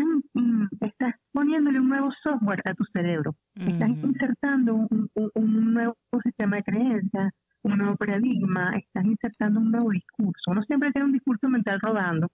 estás 0.81 1.15
poniéndole 1.33 1.81
un 1.81 1.89
nuevo 1.89 2.11
software 2.23 2.63
a 2.65 2.75
tu 2.75 2.85
cerebro, 2.93 3.35
estás 3.55 3.91
insertando 3.91 4.75
un, 4.75 5.11
un, 5.35 5.75
nuevo 5.75 5.97
sistema 6.23 6.57
de 6.57 6.63
creencias, 6.63 7.33
un 7.63 7.79
nuevo 7.79 7.97
paradigma, 7.97 8.77
estás 8.77 9.05
insertando 9.05 9.61
un 9.61 9.71
nuevo 9.71 9.91
discurso. 9.91 10.51
Uno 10.51 10.63
siempre 10.65 10.93
tiene 10.93 11.07
un 11.07 11.13
discurso 11.13 11.49
mental 11.49 11.81
rodando, 11.81 12.29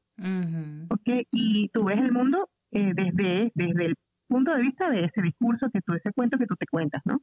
Y 1.32 1.68
tú 1.68 1.84
ves 1.84 1.98
el 1.98 2.12
mundo 2.12 2.48
eh, 2.72 2.92
desde, 2.94 3.52
desde 3.54 3.86
el 3.86 3.94
punto 4.26 4.54
de 4.54 4.62
vista 4.62 4.90
de 4.90 5.04
ese 5.04 5.22
discurso 5.22 5.68
que 5.72 5.80
tú, 5.82 5.92
ese 5.94 6.12
cuento 6.12 6.38
que 6.38 6.46
tú 6.46 6.54
te 6.56 6.66
cuentas, 6.66 7.02
¿no? 7.04 7.20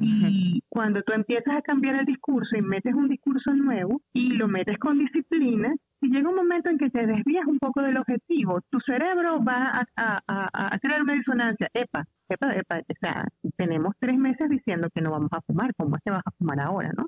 Y 0.00 0.61
cuando 0.72 1.02
tú 1.02 1.12
empiezas 1.12 1.54
a 1.54 1.60
cambiar 1.60 1.96
el 1.96 2.06
discurso 2.06 2.56
y 2.56 2.62
metes 2.62 2.94
un 2.94 3.06
discurso 3.06 3.52
nuevo 3.52 4.00
y 4.14 4.30
lo 4.30 4.48
metes 4.48 4.78
con 4.78 4.98
disciplina, 4.98 5.70
llega 6.00 6.30
un 6.30 6.34
momento 6.34 6.70
en 6.70 6.78
que 6.78 6.88
te 6.88 7.06
desvías 7.06 7.44
un 7.46 7.58
poco 7.58 7.82
del 7.82 7.98
objetivo, 7.98 8.58
tu 8.70 8.80
cerebro 8.80 9.44
va 9.44 9.84
a, 9.96 10.22
a, 10.26 10.78
crear 10.78 11.02
una 11.02 11.12
disonancia. 11.12 11.68
Epa, 11.74 12.06
epa, 12.26 12.54
epa, 12.54 12.78
o 12.78 12.94
sea, 12.98 13.24
tenemos 13.58 13.94
tres 14.00 14.16
meses 14.16 14.48
diciendo 14.48 14.88
que 14.94 15.02
no 15.02 15.10
vamos 15.10 15.28
a 15.32 15.42
fumar, 15.42 15.74
¿cómo 15.76 15.96
es 15.96 16.02
que 16.02 16.10
vas 16.10 16.22
a 16.24 16.30
fumar 16.38 16.58
ahora, 16.58 16.90
no? 16.96 17.04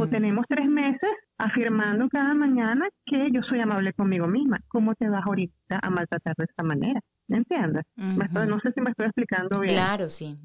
O 0.00 0.08
tenemos 0.08 0.46
tres 0.48 0.66
meses 0.66 1.10
afirmando 1.36 2.08
cada 2.08 2.32
mañana 2.32 2.88
que 3.04 3.30
yo 3.30 3.42
soy 3.42 3.60
amable 3.60 3.92
conmigo 3.92 4.26
misma. 4.28 4.60
¿Cómo 4.68 4.94
te 4.94 5.10
vas 5.10 5.26
ahorita 5.26 5.78
a 5.82 5.90
maltratar 5.90 6.34
de 6.36 6.44
esta 6.44 6.62
manera? 6.62 7.00
¿Me 7.28 7.38
entiendes? 7.38 7.84
no 7.96 8.60
sé 8.60 8.72
si 8.72 8.80
me 8.80 8.90
estoy 8.90 9.06
explicando 9.06 9.60
bien. 9.60 9.74
Claro, 9.74 10.08
sí. 10.08 10.38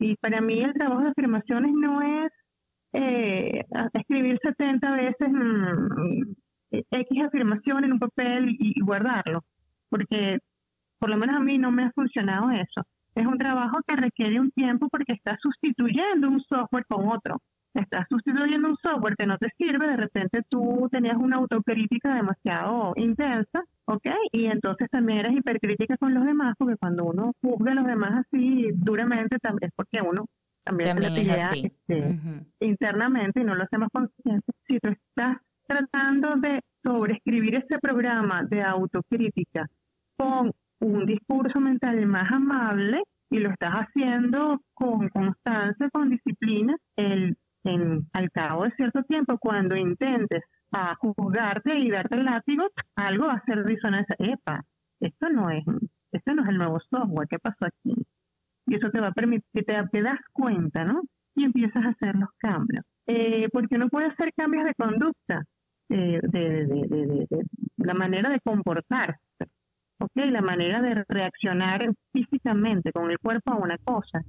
y 0.00 0.16
para 0.16 0.40
mí 0.40 0.60
el 0.60 0.72
trabajo 0.74 1.02
de 1.02 1.10
afirmaciones 1.10 1.72
no 1.72 2.02
es 2.02 2.32
eh, 2.92 3.64
escribir 3.92 4.38
70 4.42 4.90
veces 4.92 5.28
mm, 5.28 6.32
X 6.70 7.22
afirmación 7.24 7.84
en 7.84 7.92
un 7.92 7.98
papel 7.98 8.56
y, 8.58 8.80
guardarlo, 8.80 9.42
porque 9.90 10.38
por 10.98 11.10
lo 11.10 11.16
menos 11.16 11.36
a 11.36 11.40
mí 11.40 11.58
no 11.58 11.70
me 11.70 11.84
ha 11.84 11.92
funcionado 11.92 12.50
eso. 12.50 12.82
Es 13.14 13.26
un 13.26 13.38
trabajo 13.38 13.78
que 13.86 13.96
requiere 13.96 14.40
un 14.40 14.50
tiempo 14.50 14.88
porque 14.88 15.12
estás 15.12 15.38
sustituyendo 15.40 16.28
un 16.28 16.40
software 16.42 16.84
con 16.88 17.08
otro. 17.08 17.40
Estás 17.74 18.06
sustituyendo 18.08 18.68
un 18.68 18.76
software 18.76 19.16
que 19.16 19.26
no 19.26 19.36
te 19.36 19.48
sirve, 19.58 19.88
de 19.88 19.96
repente 19.96 20.42
tú 20.48 20.88
tenías 20.90 21.16
una 21.16 21.36
autocrítica 21.36 22.14
demasiado 22.14 22.92
intensa, 22.96 23.64
¿ok? 23.86 24.06
Y 24.32 24.46
entonces 24.46 24.88
también 24.90 25.18
eres 25.20 25.36
hipercrítica 25.36 25.96
con 25.96 26.14
los 26.14 26.24
demás, 26.24 26.54
porque 26.56 26.76
cuando 26.76 27.04
uno 27.04 27.32
juzga 27.42 27.72
a 27.72 27.74
los 27.74 27.86
demás 27.86 28.24
así 28.26 28.70
duramente, 28.74 29.38
también 29.40 29.68
es 29.68 29.74
porque 29.74 30.00
uno 30.00 30.26
también, 30.64 30.96
se 30.96 31.10
pelea 31.10 31.50
este, 31.52 32.16
internamente 32.60 33.40
y 33.40 33.44
no 33.44 33.54
lo 33.54 33.64
hacemos 33.64 33.88
consciente. 33.92 34.52
Si 34.66 34.78
tú 34.78 34.88
estás 34.88 35.38
tratando 35.66 36.36
de 36.36 36.60
sobreescribir 36.82 37.56
este 37.56 37.78
programa 37.78 38.44
de 38.44 38.62
autocrítica 38.62 39.66
con 40.16 40.52
un 40.80 41.06
discurso 41.06 41.60
mental 41.60 42.06
más 42.06 42.30
amable 42.30 43.02
y 43.30 43.38
lo 43.38 43.50
estás 43.50 43.72
haciendo 43.74 44.60
con 44.74 45.08
constancia, 45.08 45.88
con 45.90 46.10
disciplina, 46.10 46.76
el, 46.96 47.36
en, 47.64 48.06
al 48.12 48.30
cabo 48.30 48.64
de 48.64 48.70
cierto 48.72 49.02
tiempo, 49.04 49.38
cuando 49.38 49.76
intentes 49.76 50.42
a 50.72 50.94
juzgarte 50.96 51.78
y 51.78 51.90
darte 51.90 52.16
el 52.16 52.24
látigo, 52.24 52.68
algo 52.96 53.26
va 53.26 53.34
a 53.34 53.44
ser 53.44 53.64
disonancia. 53.64 54.16
Epa, 54.18 54.62
esto 55.00 55.28
no 55.30 55.50
es, 55.50 55.64
esto 56.12 56.34
no 56.34 56.42
es 56.42 56.48
el 56.48 56.58
nuevo 56.58 56.80
software, 56.90 57.28
¿qué 57.28 57.38
pasó 57.38 57.66
aquí? 57.66 57.94
Y 58.66 58.74
eso 58.74 58.90
te 58.90 59.00
va 59.00 59.08
a 59.08 59.12
permitir, 59.12 59.44
que 59.52 59.62
te, 59.62 60.02
das 60.02 60.20
cuenta, 60.32 60.84
¿no? 60.84 61.02
Y 61.34 61.44
empiezas 61.44 61.84
a 61.84 61.90
hacer 61.90 62.14
los 62.16 62.30
cambios. 62.38 62.84
Eh, 63.06 63.48
porque 63.52 63.76
no 63.76 63.88
puede 63.88 64.06
hacer 64.06 64.32
cambios 64.34 64.64
de 64.64 64.74
conducta, 64.74 65.44
eh, 65.90 66.20
de, 66.22 66.66
de, 66.66 67.26
de, 67.28 67.46
la 67.76 67.94
manera 67.94 68.30
de 68.30 68.40
comportarse, 68.40 69.20
¿ok? 69.98 70.16
La 70.16 70.40
manera 70.40 70.80
de 70.80 71.04
reaccionar 71.08 71.92
físicamente 72.12 72.92
con 72.92 73.10
el 73.10 73.18
cuerpo 73.18 73.52
a 73.52 73.56
una 73.56 73.76
cosa. 73.78 74.22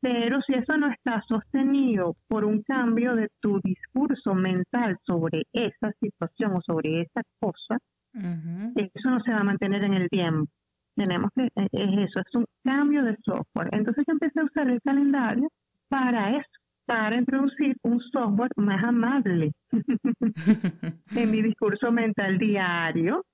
Pero 0.00 0.40
si 0.42 0.54
eso 0.54 0.76
no 0.76 0.90
está 0.90 1.22
sostenido 1.26 2.14
por 2.28 2.44
un 2.44 2.62
cambio 2.62 3.16
de 3.16 3.28
tu 3.40 3.60
discurso 3.60 4.34
mental 4.34 4.96
sobre 5.04 5.42
esa 5.52 5.92
situación 6.00 6.56
o 6.56 6.60
sobre 6.62 7.02
esa 7.02 7.22
cosa, 7.40 7.78
eso 8.14 9.10
no 9.10 9.20
se 9.20 9.32
va 9.32 9.40
a 9.40 9.44
mantener 9.44 9.82
en 9.84 9.94
el 9.94 10.08
tiempo. 10.08 10.50
Tenemos 10.94 11.30
que, 11.34 11.44
eh, 11.46 11.68
es 11.72 12.10
eso, 12.10 12.20
es 12.20 12.34
un 12.34 12.44
cambio 12.64 13.04
de 13.04 13.16
software. 13.24 13.68
Entonces 13.72 14.04
yo 14.06 14.12
empecé 14.12 14.40
a 14.40 14.44
usar 14.44 14.68
el 14.68 14.80
calendario 14.82 15.48
para 15.88 16.36
eso, 16.36 16.48
para 16.86 17.16
introducir 17.16 17.76
un 17.82 18.00
software 18.00 18.50
más 18.56 18.82
amable 18.82 19.52
en 21.16 21.30
mi 21.30 21.42
discurso 21.42 21.92
mental 21.92 22.38
diario. 22.38 23.24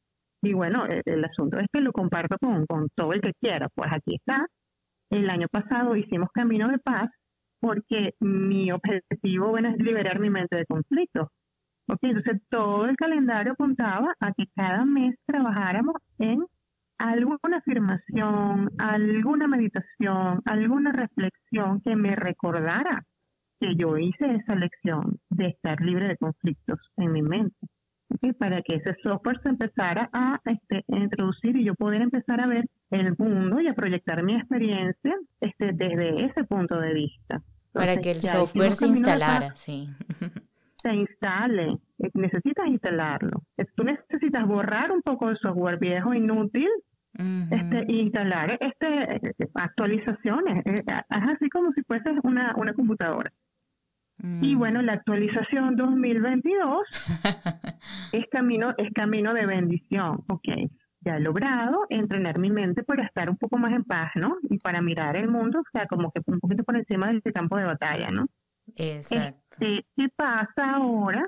Y 0.43 0.53
bueno, 0.53 0.85
el, 0.87 1.03
el, 1.07 1.25
asunto 1.25 1.59
es 1.59 1.67
que 1.73 1.81
lo 1.81 1.93
comparto 1.93 2.37
con, 2.39 2.67
con 2.67 2.89
todo 2.95 3.13
el 3.15 3.23
que 3.23 3.33
quiera. 3.41 3.69
Pues 3.75 3.91
aquí 3.93 4.17
está. 4.17 4.47
El 5.15 5.31
año 5.31 5.47
pasado 5.47 5.95
hicimos 5.95 6.29
Camino 6.33 6.67
de 6.69 6.79
Paz 6.79 7.09
porque 7.61 8.15
mi 8.19 8.73
objetivo 8.73 9.51
bueno, 9.51 9.69
es 9.69 9.79
liberar 9.79 10.19
mi 10.19 10.29
mente 10.29 10.57
de 10.57 10.67
conflictos. 10.67 11.29
Entonces 11.87 12.43
todo 12.51 12.87
el 12.87 12.97
calendario 12.97 13.53
apuntaba 13.53 14.13
a 14.19 14.33
que 14.33 14.47
cada 14.57 14.85
mes 14.85 15.15
trabajáramos 15.25 15.95
en 16.19 16.45
alguna 16.99 17.59
afirmación, 17.59 18.71
alguna 18.77 19.47
meditación, 19.47 20.43
alguna 20.47 20.91
reflexión 20.91 21.81
que 21.83 21.95
me 21.95 22.17
recordara 22.17 23.05
que 23.61 23.77
yo 23.77 23.97
hice 23.97 24.35
esa 24.35 24.57
lección 24.57 25.21
de 25.31 25.47
estar 25.47 25.81
libre 25.81 26.09
de 26.09 26.17
conflictos 26.17 26.81
en 26.97 27.13
mi 27.13 27.23
mente. 27.23 27.69
Para 28.39 28.63
que 28.63 28.77
ese 28.77 28.95
software 29.03 29.41
se 29.43 29.49
empezara 29.49 30.09
a, 30.13 30.41
este, 30.45 30.85
introducir 30.89 31.57
y 31.57 31.65
yo 31.65 31.75
poder 31.75 32.03
empezar 32.03 32.41
a 32.41 32.47
ver 32.47 32.65
el 32.91 33.15
mundo 33.19 33.61
y 33.61 33.69
a 33.69 33.75
proyectar 33.75 34.23
mi 34.23 34.37
experiencia 34.37 35.15
este, 35.41 35.73
desde 35.73 36.27
ese 36.27 36.45
punto 36.45 36.79
de 36.79 36.95
vista. 36.95 37.43
Para 37.73 37.97
que 37.97 38.13
el 38.13 38.21
software 38.21 38.77
se 38.77 38.87
instalara, 38.87 39.55
sí. 39.55 39.89
Se 40.85 40.93
instale, 40.93 41.79
eh, 41.99 42.11
necesitas 42.13 42.67
instalarlo. 42.67 43.43
Tú 43.75 43.85
necesitas 43.85 44.47
borrar 44.47 44.93
un 44.93 45.01
poco 45.01 45.31
el 45.31 45.39
software 45.39 45.79
viejo 45.79 46.13
inútil 46.13 46.69
este, 47.51 47.85
instalar 47.89 48.59
este, 48.61 49.21
actualizaciones. 49.55 50.67
Eh, 50.67 50.75
es 50.75 51.23
así 51.35 51.49
como 51.49 51.73
si 51.73 51.83
fuese 51.85 52.11
una, 52.23 52.55
una 52.57 52.75
computadora. 52.75 53.33
Y 54.19 54.55
mm. 54.55 54.59
bueno, 54.59 54.83
la 54.83 54.95
actualización 54.95 55.77
2022 55.77 56.87
es 57.25 57.74
camino 58.45 58.75
es 58.77 58.93
camino 58.93 59.33
de 59.33 59.47
bendición. 59.47 60.23
Ok, 60.29 60.49
ya 61.01 61.17
he 61.17 61.21
logrado 61.21 61.87
entrenar 61.89 62.39
mi 62.39 62.51
mente 62.51 62.83
para 62.83 63.05
estar 63.05 63.31
un 63.31 63.37
poco 63.37 63.57
más 63.57 63.73
en 63.73 63.85
paz, 63.85 64.13
¿no? 64.17 64.37
Y 64.51 64.59
para 64.59 64.83
mirar 64.83 65.17
el 65.17 65.29
mundo, 65.29 65.61
o 65.61 65.71
sea, 65.73 65.87
como 65.87 66.13
que 66.13 66.21
un 66.27 66.41
poquito 66.41 66.63
por 66.63 66.77
encima 66.77 67.09
de 67.09 67.19
este 67.19 67.33
campo 67.33 67.57
de 67.57 67.65
batalla, 67.65 68.11
¿no? 68.11 68.27
Exacto. 68.77 69.41
Este, 69.51 69.87
¿Qué 69.97 70.09
pasa 70.15 70.75
ahora 70.75 71.27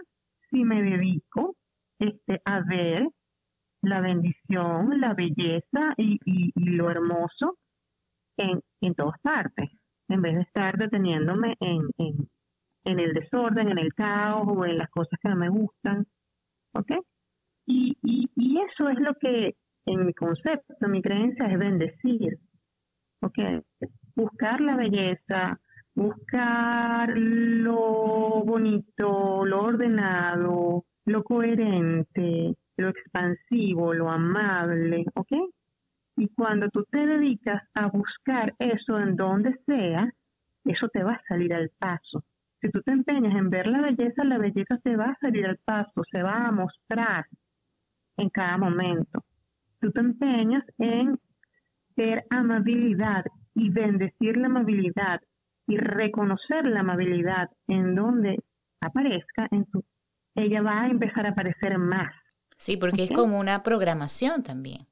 si 0.51 0.65
me 0.65 0.83
dedico 0.83 1.57
este, 1.99 2.41
a 2.45 2.61
ver 2.61 3.09
la 3.83 4.01
bendición, 4.01 5.01
la 5.01 5.15
belleza 5.15 5.95
y, 5.97 6.53
lo 6.55 6.91
hermoso 6.91 7.57
en, 8.37 8.61
en 8.81 8.95
todas 8.95 9.19
partes, 9.21 9.71
en 10.09 10.23
vez 10.23 10.35
de 10.35 10.43
estar 10.43 10.77
deteniéndome 10.77 11.57
en, 11.61 11.83
en, 11.99 12.29
en, 12.85 13.01
el 13.01 13.15
desorden, 13.15 13.69
en 13.69 13.79
el 13.79 13.95
caos 13.95 14.47
o 14.49 14.67
en 14.67 14.79
las 14.79 14.91
cosas 14.91 15.19
que 15.21 15.29
no 15.29 15.37
me 15.37 15.49
gustan. 15.49 16.07
¿Ok? 16.79 16.91
Y, 17.67 17.97
y, 18.03 18.31
y 18.37 18.61
eso 18.61 18.89
es 18.89 18.99
lo 19.01 19.15
que 19.15 19.55
en 19.87 20.07
mi 20.07 20.13
concepto, 20.13 20.89
mi 20.89 21.01
creencia, 21.01 21.47
es 21.47 21.59
bendecir. 21.59 22.39
¿Ok? 23.23 23.39
Buscar 24.15 24.61
la 24.61 24.77
belleza, 24.77 25.59
buscar 25.95 27.17
lo 27.17 28.43
bonito, 28.45 29.45
lo 29.47 29.63
ordenado, 29.63 30.85
lo 31.07 31.25
coherente, 31.25 32.55
lo 32.77 32.89
expansivo, 32.89 33.95
lo 33.95 34.11
amable, 34.11 35.05
¿ok? 35.15 35.33
Y 36.19 36.29
cuando 36.29 36.69
tú 36.71 36.85
te 36.91 36.99
dedicas 36.99 37.63
a 37.75 37.89
buscar 37.89 38.55
eso 38.59 38.99
en 38.99 39.17
donde 39.17 39.55
sea, 39.67 40.11
eso 40.65 40.89
te 40.89 41.03
va 41.03 41.13
a 41.13 41.23
salir 41.29 41.55
al 41.55 41.71
paso. 41.79 42.25
Si 42.67 42.73
tú 42.73 42.83
te 42.83 42.91
empeñas 42.91 43.33
en 43.37 43.49
ver 43.49 43.69
la 43.69 43.81
belleza, 43.81 44.25
la 44.25 44.39
belleza 44.39 44.77
te 44.83 44.97
va 44.97 45.05
a 45.05 45.19
salir 45.21 45.47
al 45.47 45.57
paso, 45.59 46.03
se 46.11 46.21
va 46.21 46.49
a 46.49 46.51
mostrar 46.51 47.25
en 48.17 48.29
cada 48.29 48.59
momento. 48.59 49.23
Tú 49.81 49.93
te 49.93 50.01
empeñas 50.01 50.65
en 50.79 51.17
ver 51.97 52.25
amabilidad 52.29 53.25
y 53.55 53.71
bendecir 53.71 54.37
la 54.37 54.47
amabilidad 54.47 55.21
y 55.69 55.77
reconocer 55.77 56.65
la 56.65 56.81
amabilidad 56.81 57.51
en 57.69 57.95
donde 57.95 58.43
aparezca, 58.81 59.47
en 59.53 59.67
tu, 59.67 59.85
ella 60.35 60.61
va 60.61 60.83
a 60.83 60.89
empezar 60.89 61.25
a 61.25 61.31
aparecer 61.31 61.79
más 61.79 62.13
Sí, 62.57 62.77
porque 62.77 63.05
es 63.05 63.13
como 63.13 63.39
una 63.39 63.63
programación 63.63 64.43
también, 64.43 64.89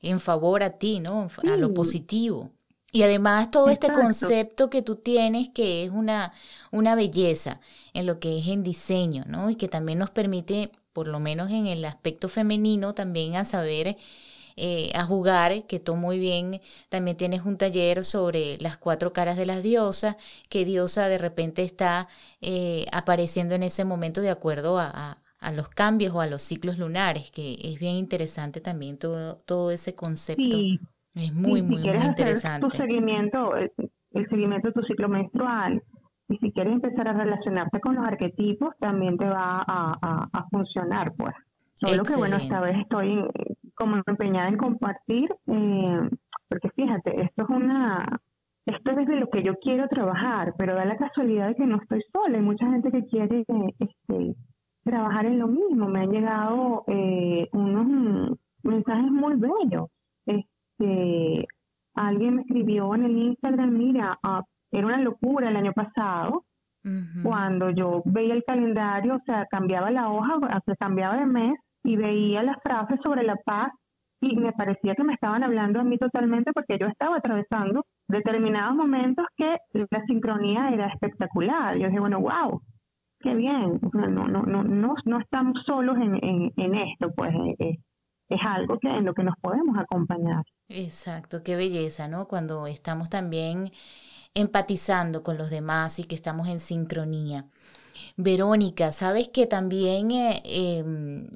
en 0.00 0.20
favor 0.20 0.62
a 0.62 0.78
ti, 0.78 1.00
¿no? 1.00 1.26
A 1.50 1.56
lo 1.56 1.74
positivo. 1.74 2.52
Y 2.96 3.02
además 3.02 3.50
todo 3.50 3.68
este 3.70 3.92
concepto 3.92 4.70
que 4.70 4.82
tú 4.82 4.96
tienes 4.96 5.50
que 5.50 5.84
es 5.84 5.90
una, 5.90 6.32
una 6.72 6.94
belleza 6.94 7.60
en 7.94 8.06
lo 8.06 8.20
que 8.20 8.38
es 8.38 8.48
en 8.48 8.62
diseño, 8.62 9.24
¿no? 9.28 9.50
Y 9.50 9.56
que 9.56 9.68
también 9.68 9.98
nos 9.98 10.10
permite, 10.10 10.70
por 10.92 11.08
lo 11.08 11.20
menos 11.20 11.50
en 11.50 11.66
el 11.66 11.84
aspecto 11.84 12.28
femenino, 12.28 12.94
también 12.94 13.36
a 13.36 13.44
saber, 13.44 13.96
eh, 14.56 14.90
a 14.94 15.04
jugar, 15.04 15.66
que 15.66 15.80
tú 15.80 15.96
muy 15.96 16.18
bien, 16.18 16.60
también 16.88 17.16
tienes 17.16 17.42
un 17.44 17.58
taller 17.58 18.04
sobre 18.04 18.58
las 18.60 18.76
cuatro 18.78 19.12
caras 19.12 19.36
de 19.36 19.46
las 19.46 19.62
diosas, 19.62 20.16
que 20.48 20.64
diosa 20.64 21.08
de 21.08 21.18
repente 21.18 21.62
está 21.62 22.08
eh, 22.40 22.86
apareciendo 22.92 23.54
en 23.54 23.62
ese 23.62 23.84
momento 23.84 24.20
de 24.22 24.30
acuerdo 24.30 24.78
a, 24.78 25.22
a 25.40 25.52
los 25.52 25.68
cambios 25.68 26.14
o 26.14 26.20
a 26.20 26.26
los 26.26 26.42
ciclos 26.42 26.78
lunares, 26.78 27.30
que 27.30 27.58
es 27.62 27.78
bien 27.78 27.94
interesante 27.96 28.60
también 28.60 28.98
todo, 28.98 29.36
todo 29.38 29.70
ese 29.70 29.94
concepto. 29.94 30.66
Es 31.16 31.32
muy, 31.32 31.62
muy, 31.62 31.80
muy 31.82 32.06
interesante. 32.06 32.68
tu 32.68 32.70
seguimiento, 32.76 33.56
el, 33.56 33.72
seguimiento 34.28 34.68
de 34.68 34.74
tu 34.74 34.82
ciclo 34.82 35.08
menstrual, 35.08 35.82
y 36.28 36.36
si 36.36 36.52
quieres 36.52 36.74
empezar 36.74 37.08
a 37.08 37.14
relacionarte 37.14 37.80
con 37.80 37.94
los 37.94 38.04
arquetipos, 38.04 38.76
también 38.78 39.16
te 39.16 39.24
va 39.24 39.64
a, 39.66 40.28
a, 40.30 40.48
funcionar, 40.50 41.14
pues. 41.16 41.34
Solo 41.74 42.02
que 42.02 42.16
bueno, 42.16 42.36
esta 42.36 42.60
vez 42.60 42.76
estoy 42.76 43.24
como 43.74 44.02
empeñada 44.06 44.48
en 44.48 44.58
compartir, 44.58 45.30
eh, 45.46 46.10
porque 46.48 46.68
fíjate, 46.70 47.22
esto 47.22 47.42
es 47.44 47.48
una, 47.48 48.20
esto 48.66 48.90
es 48.90 49.06
de 49.06 49.16
lo 49.16 49.30
que 49.30 49.42
yo 49.42 49.54
quiero 49.56 49.88
trabajar, 49.88 50.54
pero 50.58 50.74
da 50.74 50.84
la 50.84 50.96
casualidad 50.96 51.48
de 51.48 51.54
que 51.54 51.66
no 51.66 51.76
estoy 51.76 52.02
sola, 52.12 52.36
hay 52.36 52.44
mucha 52.44 52.66
gente 52.66 52.90
que 52.90 53.06
quiere 53.06 53.44
este, 53.78 54.34
trabajar 54.84 55.24
en 55.24 55.38
lo 55.38 55.48
mismo, 55.48 55.88
me 55.88 56.00
han 56.00 56.10
llegado 56.10 56.84
eh, 56.88 57.48
unos 57.52 58.36
mensajes 58.62 59.10
muy 59.10 59.34
bellos, 59.36 59.88
este, 60.78 61.46
alguien 61.94 62.36
me 62.36 62.42
escribió 62.42 62.94
en 62.94 63.04
el 63.04 63.16
Instagram, 63.16 63.70
mira, 63.70 64.18
ah, 64.22 64.42
era 64.70 64.86
una 64.86 65.00
locura 65.00 65.48
el 65.48 65.56
año 65.56 65.72
pasado, 65.72 66.44
cuando 67.24 67.70
yo 67.70 68.02
veía 68.04 68.32
el 68.32 68.44
calendario, 68.44 69.16
o 69.16 69.20
sea, 69.26 69.44
cambiaba 69.50 69.90
la 69.90 70.08
hoja, 70.08 70.38
se 70.64 70.76
cambiaba 70.76 71.16
de 71.16 71.26
mes 71.26 71.58
y 71.82 71.96
veía 71.96 72.44
las 72.44 72.62
frases 72.62 73.00
sobre 73.02 73.24
la 73.24 73.34
paz 73.44 73.72
y 74.20 74.36
me 74.36 74.52
parecía 74.52 74.94
que 74.94 75.02
me 75.02 75.14
estaban 75.14 75.42
hablando 75.42 75.80
a 75.80 75.84
mí 75.84 75.98
totalmente 75.98 76.52
porque 76.52 76.78
yo 76.78 76.86
estaba 76.86 77.16
atravesando 77.16 77.84
determinados 78.06 78.76
momentos 78.76 79.26
que 79.36 79.56
la 79.72 80.04
sincronía 80.06 80.68
era 80.70 80.86
espectacular. 80.86 81.76
Yo 81.76 81.88
dije, 81.88 81.98
bueno, 81.98 82.20
wow, 82.20 82.60
qué 83.18 83.34
bien. 83.34 83.80
no, 83.92 84.28
no, 84.28 84.42
no, 84.42 84.62
no, 84.62 84.94
no 85.04 85.18
estamos 85.18 85.60
solos 85.66 85.96
en, 85.96 86.14
en, 86.24 86.52
en 86.56 86.74
esto, 86.76 87.10
pues 87.16 87.34
eh, 87.34 87.56
eh, 87.58 87.76
es 88.28 88.40
algo 88.44 88.78
que 88.78 88.88
en 88.88 89.04
lo 89.04 89.14
que 89.14 89.22
nos 89.22 89.36
podemos 89.38 89.76
acompañar. 89.78 90.44
Exacto, 90.68 91.42
qué 91.42 91.56
belleza, 91.56 92.08
¿no? 92.08 92.26
Cuando 92.26 92.66
estamos 92.66 93.08
también 93.08 93.70
empatizando 94.34 95.22
con 95.22 95.38
los 95.38 95.50
demás 95.50 95.98
y 95.98 96.04
que 96.04 96.14
estamos 96.14 96.48
en 96.48 96.58
sincronía. 96.58 97.46
Verónica, 98.16 98.92
sabes 98.92 99.28
que 99.28 99.46
también 99.46 100.10
eh, 100.10 100.42
em, 100.44 101.28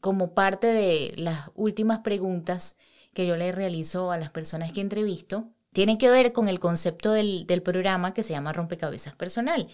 como 0.00 0.34
parte 0.34 0.66
de 0.66 1.14
las 1.16 1.50
últimas 1.54 2.00
preguntas 2.00 2.76
que 3.14 3.26
yo 3.26 3.36
le 3.36 3.52
realizo 3.52 4.10
a 4.10 4.18
las 4.18 4.30
personas 4.30 4.72
que 4.72 4.80
entrevisto, 4.80 5.48
tiene 5.72 5.96
que 5.96 6.10
ver 6.10 6.32
con 6.32 6.48
el 6.48 6.58
concepto 6.58 7.12
del, 7.12 7.46
del 7.46 7.62
programa 7.62 8.12
que 8.12 8.22
se 8.22 8.34
llama 8.34 8.52
Rompecabezas 8.52 9.14
Personal. 9.14 9.68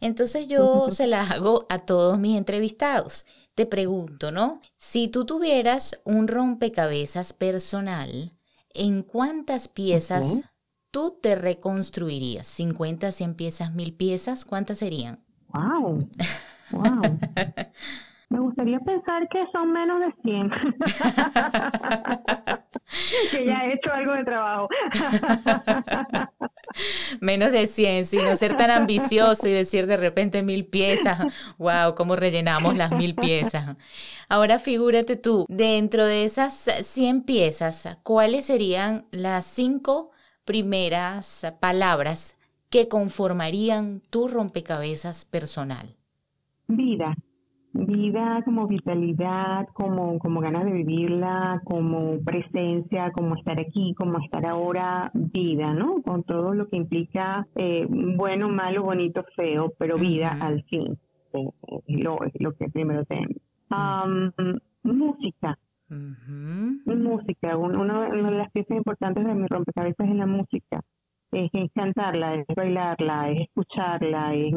Entonces 0.00 0.46
yo 0.48 0.90
se 0.90 1.06
las 1.06 1.30
hago 1.32 1.66
a 1.68 1.80
todos 1.80 2.18
mis 2.18 2.36
entrevistados. 2.36 3.26
Te 3.60 3.66
pregunto, 3.66 4.32
¿no? 4.32 4.62
Si 4.78 5.08
tú 5.08 5.26
tuvieras 5.26 6.00
un 6.06 6.28
rompecabezas 6.28 7.34
personal, 7.34 8.32
¿en 8.72 9.02
cuántas 9.02 9.68
piezas 9.68 10.50
tú 10.90 11.18
te 11.22 11.34
reconstruirías? 11.34 12.58
¿50, 12.58 13.12
100 13.12 13.34
piezas, 13.34 13.74
1000 13.74 13.94
piezas? 13.94 14.46
¿Cuántas 14.46 14.78
serían? 14.78 15.18
¡Wow! 15.52 16.08
¡Wow! 16.72 17.18
Me 18.30 18.40
gustaría 18.40 18.80
pensar 18.80 19.28
que 19.28 19.44
son 19.52 19.72
menos 19.72 20.00
de 20.00 20.10
100. 20.22 20.50
que 23.32 23.44
ya 23.44 23.66
he 23.66 23.74
hecho 23.74 23.92
algo 23.92 24.14
de 24.14 24.24
trabajo. 24.24 24.68
Menos 27.20 27.52
de 27.52 27.66
100, 27.66 28.06
sin 28.06 28.24
no 28.24 28.34
ser 28.36 28.56
tan 28.56 28.70
ambicioso 28.70 29.48
y 29.48 29.52
decir 29.52 29.86
de 29.86 29.96
repente 29.96 30.42
mil 30.42 30.66
piezas. 30.66 31.20
¡Wow! 31.58 31.94
¿Cómo 31.96 32.16
rellenamos 32.16 32.76
las 32.76 32.92
mil 32.92 33.14
piezas? 33.14 33.76
Ahora 34.28 34.58
figúrate 34.58 35.16
tú, 35.16 35.46
dentro 35.48 36.06
de 36.06 36.24
esas 36.24 36.68
100 36.82 37.22
piezas, 37.22 37.98
¿cuáles 38.02 38.46
serían 38.46 39.06
las 39.10 39.44
cinco 39.44 40.10
primeras 40.44 41.46
palabras 41.60 42.36
que 42.68 42.88
conformarían 42.88 44.00
tu 44.10 44.28
rompecabezas 44.28 45.24
personal? 45.24 45.96
Vida 46.68 47.16
vida 47.72 48.42
como 48.44 48.66
vitalidad, 48.66 49.68
como, 49.72 50.18
como 50.18 50.40
ganas 50.40 50.64
de 50.64 50.72
vivirla, 50.72 51.60
como 51.64 52.18
presencia, 52.24 53.12
como 53.12 53.36
estar 53.36 53.58
aquí, 53.60 53.94
como 53.96 54.18
estar 54.18 54.44
ahora, 54.46 55.10
vida, 55.14 55.72
¿no? 55.74 56.02
Con 56.02 56.24
todo 56.24 56.54
lo 56.54 56.68
que 56.68 56.76
implica 56.76 57.46
eh, 57.54 57.86
bueno, 57.88 58.48
malo, 58.48 58.82
bonito, 58.82 59.24
feo, 59.36 59.72
pero 59.78 59.96
vida 59.96 60.36
al 60.40 60.62
fin. 60.64 60.98
Eh, 61.32 61.48
lo, 61.88 62.18
lo 62.38 62.52
que 62.54 62.68
primero 62.68 63.04
tengo. 63.04 63.34
música. 64.82 65.58
Música. 66.86 67.56
una 67.56 68.08
de 68.10 68.36
las 68.36 68.50
piezas 68.52 68.76
importantes 68.76 69.24
de 69.24 69.34
mi 69.34 69.46
rompecabezas 69.46 70.08
es 70.08 70.16
la 70.16 70.26
música. 70.26 70.80
Es 71.32 71.50
cantarla, 71.72 72.34
es 72.34 72.46
bailarla, 72.56 73.30
es 73.30 73.42
escucharla, 73.42 74.34
es 74.34 74.52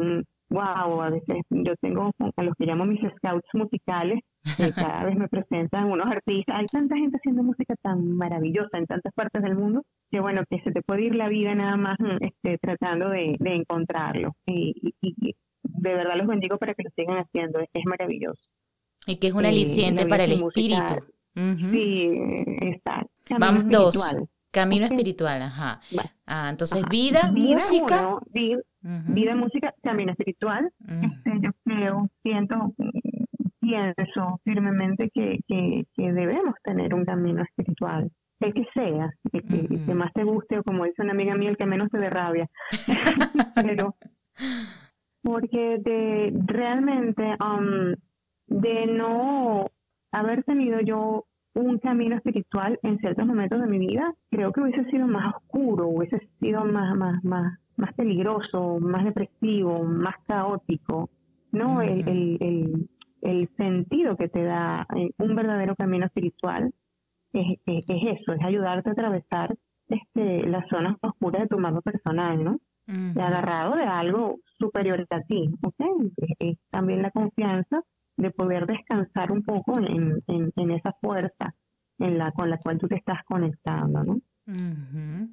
wow, 0.54 1.02
a 1.02 1.10
veces 1.10 1.36
yo 1.50 1.74
tengo 1.80 2.12
a 2.36 2.42
los 2.42 2.54
que 2.56 2.66
llamo 2.66 2.86
mis 2.86 3.00
scouts 3.16 3.48
musicales, 3.54 4.20
que 4.56 4.72
cada 5.00 5.04
vez 5.04 5.16
me 5.16 5.28
presentan 5.28 5.90
unos 5.90 6.06
artistas, 6.06 6.56
hay 6.56 6.66
tanta 6.66 6.96
gente 6.96 7.16
haciendo 7.16 7.42
música 7.42 7.74
tan 7.82 8.16
maravillosa 8.16 8.78
en 8.78 8.86
tantas 8.86 9.12
partes 9.14 9.42
del 9.42 9.56
mundo, 9.56 9.82
que 10.10 10.20
bueno, 10.20 10.42
que 10.48 10.60
se 10.60 10.70
te 10.70 10.82
puede 10.82 11.02
ir 11.02 11.14
la 11.14 11.28
vida 11.28 11.54
nada 11.54 11.76
más 11.76 11.98
este, 12.20 12.58
tratando 12.58 13.10
de, 13.10 13.36
encontrarlo. 13.40 14.32
Y, 14.46 14.94
de 15.62 15.94
verdad 15.94 16.16
los 16.16 16.26
bendigo 16.26 16.56
para 16.56 16.74
que 16.74 16.84
lo 16.84 16.90
sigan 16.96 17.18
haciendo, 17.18 17.58
es, 17.58 17.68
es 17.74 17.84
maravilloso. 17.84 18.40
Y 19.06 19.16
que 19.16 19.28
es 19.28 19.34
un 19.34 19.44
aliciente 19.44 20.06
para 20.06 20.24
el 20.24 20.32
espíritu. 20.32 20.94
Sí, 21.34 22.10
exacto. 22.60 23.10
Vamos 23.38 23.68
dos. 23.68 23.96
Camino 24.54 24.84
espiritual, 24.84 25.42
ajá. 25.42 25.80
Ah, 26.26 26.48
entonces, 26.48 26.84
vida, 26.88 27.32
música. 27.32 28.20
vida, 28.30 29.34
música, 29.34 29.74
camino 29.82 30.12
espiritual. 30.12 30.70
este, 31.02 31.32
yo 31.40 31.50
creo, 31.64 32.08
siento, 32.22 32.72
pienso 33.60 34.40
firmemente 34.44 35.10
que, 35.12 35.40
que, 35.48 35.84
debemos 35.96 36.54
tener 36.62 36.94
un 36.94 37.04
camino 37.04 37.42
espiritual. 37.42 38.12
El 38.38 38.54
que 38.54 38.64
sea, 38.74 39.10
el 39.32 39.42
que, 39.86 39.94
más 39.94 40.12
te 40.12 40.22
guste, 40.22 40.60
o 40.60 40.62
como 40.62 40.84
dice 40.84 41.02
una 41.02 41.12
amiga 41.12 41.34
mía, 41.34 41.50
el 41.50 41.56
que 41.56 41.66
menos 41.66 41.90
te 41.90 41.98
dé 41.98 42.10
rabia. 42.10 42.48
Pero, 43.56 43.96
porque 45.20 45.78
de 45.80 46.32
realmente, 46.46 47.36
um, 47.40 47.94
de 48.46 48.86
no 48.86 49.66
haber 50.12 50.44
tenido 50.44 50.80
yo 50.80 51.26
un 51.54 51.78
camino 51.78 52.16
espiritual 52.16 52.78
en 52.82 52.98
ciertos 52.98 53.26
momentos 53.26 53.60
de 53.60 53.66
mi 53.66 53.78
vida, 53.78 54.12
creo 54.30 54.52
que 54.52 54.60
hubiese 54.60 54.84
sido 54.90 55.06
más 55.06 55.34
oscuro, 55.34 55.88
hubiese 55.88 56.20
sido 56.40 56.64
más, 56.64 56.96
más, 56.96 57.22
más, 57.24 57.58
más 57.76 57.94
peligroso, 57.94 58.78
más 58.80 59.04
depresivo, 59.04 59.84
más 59.84 60.16
caótico. 60.26 61.10
¿no? 61.52 61.80
El, 61.80 62.08
el, 62.08 62.88
el, 63.22 63.48
sentido 63.56 64.16
que 64.16 64.28
te 64.28 64.42
da 64.42 64.86
eh, 64.96 65.10
un 65.18 65.36
verdadero 65.36 65.76
camino 65.76 66.06
espiritual 66.06 66.72
es, 67.32 67.58
es, 67.66 67.84
eso, 67.88 68.32
es 68.32 68.44
ayudarte 68.44 68.90
a 68.90 68.92
atravesar 68.92 69.56
este, 69.88 70.48
las 70.48 70.68
zonas 70.68 70.96
oscuras 71.00 71.42
de 71.42 71.48
tu 71.48 71.58
mano 71.58 71.80
personal, 71.82 72.42
¿no? 72.42 72.58
Agarrado 73.16 73.76
de 73.76 73.84
algo 73.84 74.40
superior 74.58 75.06
a 75.08 75.20
ti, 75.22 75.48
¿ok? 75.62 76.12
Es, 76.38 76.58
también 76.70 77.02
la 77.02 77.10
confianza 77.10 77.82
de 78.16 78.30
poder 78.30 78.66
descansar 78.66 79.32
un 79.32 79.42
poco 79.42 79.78
en, 79.78 80.22
en, 80.26 80.70
esa 80.70 80.92
fuerza 81.00 81.54
en 81.98 82.18
la, 82.18 82.32
con 82.32 82.50
la 82.50 82.58
cual 82.58 82.78
tú 82.78 82.88
te 82.88 82.96
estás 82.96 83.24
conectando, 83.24 84.04
¿no? 84.04 84.20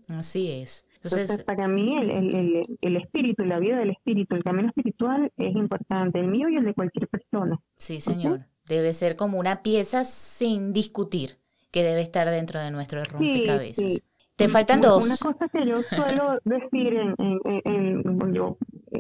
Así 0.07 0.49
es. 0.49 0.85
Entonces, 1.03 1.43
para 1.43 1.67
mí 1.67 1.97
el, 1.97 2.09
el, 2.09 2.77
el, 2.79 2.97
espíritu, 2.97 3.43
la 3.43 3.59
vida 3.59 3.77
del 3.77 3.89
espíritu, 3.89 4.35
el 4.35 4.43
camino 4.43 4.69
espiritual 4.69 5.31
es 5.35 5.55
importante, 5.55 6.19
el 6.19 6.27
mío 6.27 6.47
y 6.47 6.55
el 6.55 6.63
de 6.63 6.73
cualquier 6.73 7.07
persona. 7.07 7.59
Sí, 7.77 7.99
señor. 7.99 8.45
Debe 8.67 8.93
ser 8.93 9.15
como 9.15 9.39
una 9.39 9.63
pieza 9.63 10.05
sin 10.05 10.71
discutir 10.71 11.39
que 11.71 11.83
debe 11.83 12.01
estar 12.01 12.29
dentro 12.29 12.59
de 12.59 12.71
nuestro 12.71 13.03
rompecabezas. 13.03 14.03
Te 14.35 14.49
faltan 14.49 14.81
dos. 14.81 15.05
Una 15.05 15.17
cosa 15.17 15.47
que 15.49 15.65
yo 15.65 15.81
suelo 15.83 16.39
decir, 16.45 16.93
en, 16.95 17.15
en, 17.45 18.33
yo 18.33 18.57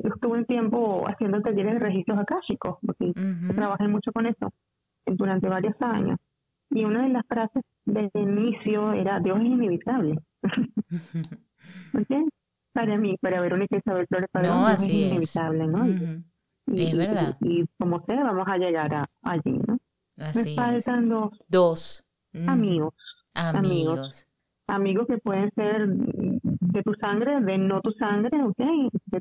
estuve 0.09 0.39
un 0.39 0.45
tiempo 0.45 1.05
haciendo 1.07 1.41
talleres 1.41 1.73
de 1.73 1.79
registros 1.79 2.19
akáshicos, 2.19 2.77
porque 2.85 3.13
trabajé 3.55 3.87
mucho 3.87 4.11
con 4.11 4.25
eso 4.25 4.51
durante 5.05 5.47
varios 5.47 5.75
años. 5.81 6.17
Y 6.69 6.85
una 6.85 7.03
de 7.03 7.09
las 7.09 7.25
frases 7.27 7.63
del 7.85 8.09
inicio 8.13 8.93
era, 8.93 9.19
Dios 9.19 9.39
es 9.39 9.45
inevitable. 9.45 10.19
Para 12.73 12.97
mí, 12.97 13.17
para 13.21 13.41
Verónica 13.41 13.75
Isabel 13.75 14.07
Flores 14.07 14.29
para 14.31 14.47
no, 14.47 14.69
Dios 14.69 14.83
es 14.83 14.89
inevitable, 14.89 15.67
¿no? 15.67 15.85
y, 16.67 16.83
es 16.83 16.95
verdad. 16.97 17.35
Y, 17.41 17.65
como 17.77 18.01
sea, 18.05 18.23
vamos 18.23 18.47
a 18.47 18.57
llegar 18.57 18.93
a, 18.93 19.09
allí, 19.23 19.59
¿no? 19.67 19.77
Me 20.15 20.55
faltan 20.55 21.09
dos. 21.09 21.37
Dos. 21.49 22.07
Amigos. 22.47 22.93
Amigos 23.33 24.30
amigos 24.71 25.05
que 25.07 25.17
pueden 25.17 25.51
ser 25.51 25.87
de 25.87 26.83
tu 26.83 26.93
sangre, 26.95 27.41
de 27.41 27.57
no 27.57 27.81
tu 27.81 27.91
sangre, 27.91 28.41
¿ok? 28.43 28.59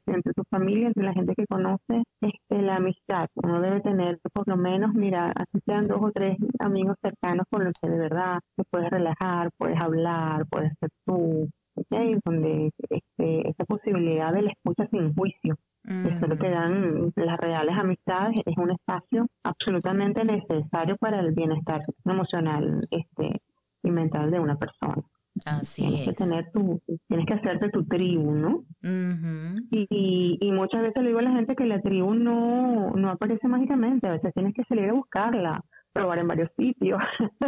entre 0.07 0.33
tu 0.33 0.43
familia, 0.51 0.89
entre 0.89 1.05
la 1.05 1.13
gente 1.13 1.35
que 1.35 1.47
conoce, 1.47 2.03
este, 2.21 2.63
la 2.63 2.77
amistad. 2.77 3.29
Uno 3.35 3.61
debe 3.61 3.81
tener 3.81 4.19
por 4.33 4.47
lo 4.49 4.57
menos, 4.57 4.95
mira, 4.95 5.33
así 5.35 5.61
sean 5.67 5.89
dos 5.89 5.99
o 6.01 6.13
tres 6.13 6.39
amigos 6.59 6.97
cercanos 7.03 7.47
con 7.51 7.65
los 7.65 7.75
que 7.81 7.89
de 7.89 7.99
verdad 7.99 8.39
te 8.57 8.65
puedes 8.71 8.91
relajar, 8.91 9.51
puedes 9.59 9.81
hablar, 9.81 10.47
puedes 10.49 10.73
ser 10.79 10.91
tú, 11.05 11.49
¿ok? 11.75 12.21
Donde 12.25 12.71
este, 12.89 13.49
esa 13.49 13.65
posibilidad 13.65 14.33
de 14.33 14.43
la 14.43 14.51
escucha 14.51 14.87
sin 14.91 15.15
juicio. 15.15 15.57
Eso 15.83 16.27
lo 16.27 16.37
que 16.37 16.51
dan 16.51 17.11
las 17.17 17.41
reales 17.41 17.75
amistades 17.77 18.37
es 18.45 18.57
un 18.59 18.71
espacio 18.71 19.27
absolutamente 19.43 20.23
necesario 20.25 20.97
para 20.99 21.21
el 21.21 21.33
bienestar 21.33 21.81
emocional 22.05 22.81
este 22.91 23.41
y 23.83 23.91
mental 23.91 24.31
de 24.31 24.41
una 24.41 24.57
persona. 24.57 25.03
Así 25.47 25.83
tienes 25.83 26.01
es. 26.01 26.09
que 26.09 26.25
tener 26.25 26.51
tu, 26.53 26.81
tienes 27.09 27.27
que 27.27 27.35
hacerte 27.35 27.71
tu 27.71 27.85
tribu, 27.87 28.33
¿no? 28.33 28.65
y, 28.83 30.39
y, 30.41 30.53
muchas 30.53 30.83
veces 30.83 31.03
le 31.03 31.09
digo 31.09 31.19
a 31.21 31.23
la 31.23 31.33
gente 31.33 31.55
que 31.55 31.67
la 31.67 31.81
tribu 31.81 32.15
no, 32.15 32.91
no 32.91 33.11
aparece 33.11 33.49
mágicamente, 33.49 34.07
a 34.07 34.13
veces 34.13 34.33
tienes 34.35 34.55
que 34.55 34.65
salir 34.65 34.89
a 34.91 34.95
buscarla, 34.95 35.65
probar 35.93 36.19
en 36.19 36.29
varios 36.29 36.51
sitios, 36.57 37.01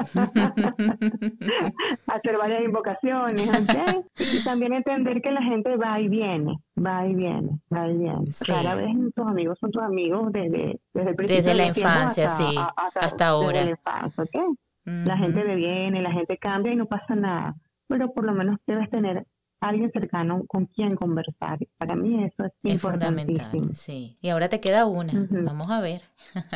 hacer 2.06 2.38
varias 2.38 2.64
invocaciones, 2.64 3.42
y 4.18 4.44
también 4.44 4.72
entender 4.72 5.22
que 5.22 5.30
la 5.30 5.42
gente 5.42 5.76
va 5.76 6.00
y 6.00 6.08
viene, 6.08 6.56
va 6.76 7.06
y 7.06 7.14
viene, 7.14 7.60
va 7.72 7.88
y 7.88 7.98
viene. 7.98 8.30
Cada 8.46 8.74
vez 8.74 8.90
tus 9.14 9.26
amigos 9.26 9.58
son 9.60 9.70
tus 9.70 9.82
amigos 9.82 10.32
desde, 10.32 10.80
desde 10.92 11.10
el 11.10 11.16
principio. 11.16 11.42
Desde 11.42 11.54
la 11.54 11.66
infancia, 11.66 12.28
sí, 12.28 12.56
hasta, 12.96 13.28
ahora. 13.28 13.60
Desde 13.60 13.64
la 13.66 13.70
infancia, 13.72 14.24
La 14.84 15.16
gente 15.16 15.54
viene, 15.54 16.02
la 16.02 16.12
gente 16.12 16.36
cambia 16.38 16.72
y 16.72 16.76
no 16.76 16.86
pasa 16.86 17.14
nada 17.14 17.54
pero 17.92 18.10
por 18.14 18.24
lo 18.24 18.32
menos 18.32 18.58
debes 18.66 18.88
tener 18.88 19.26
alguien 19.60 19.92
cercano 19.92 20.44
con 20.48 20.64
quien 20.64 20.96
conversar. 20.96 21.58
Para 21.76 21.94
mí 21.94 22.24
eso 22.24 22.46
es, 22.46 22.52
es 22.64 22.80
fundamental. 22.80 23.74
Sí. 23.74 24.16
Y 24.22 24.30
ahora 24.30 24.48
te 24.48 24.60
queda 24.60 24.86
una. 24.86 25.12
Vamos 25.30 25.70
a 25.70 25.82
ver. 25.82 26.00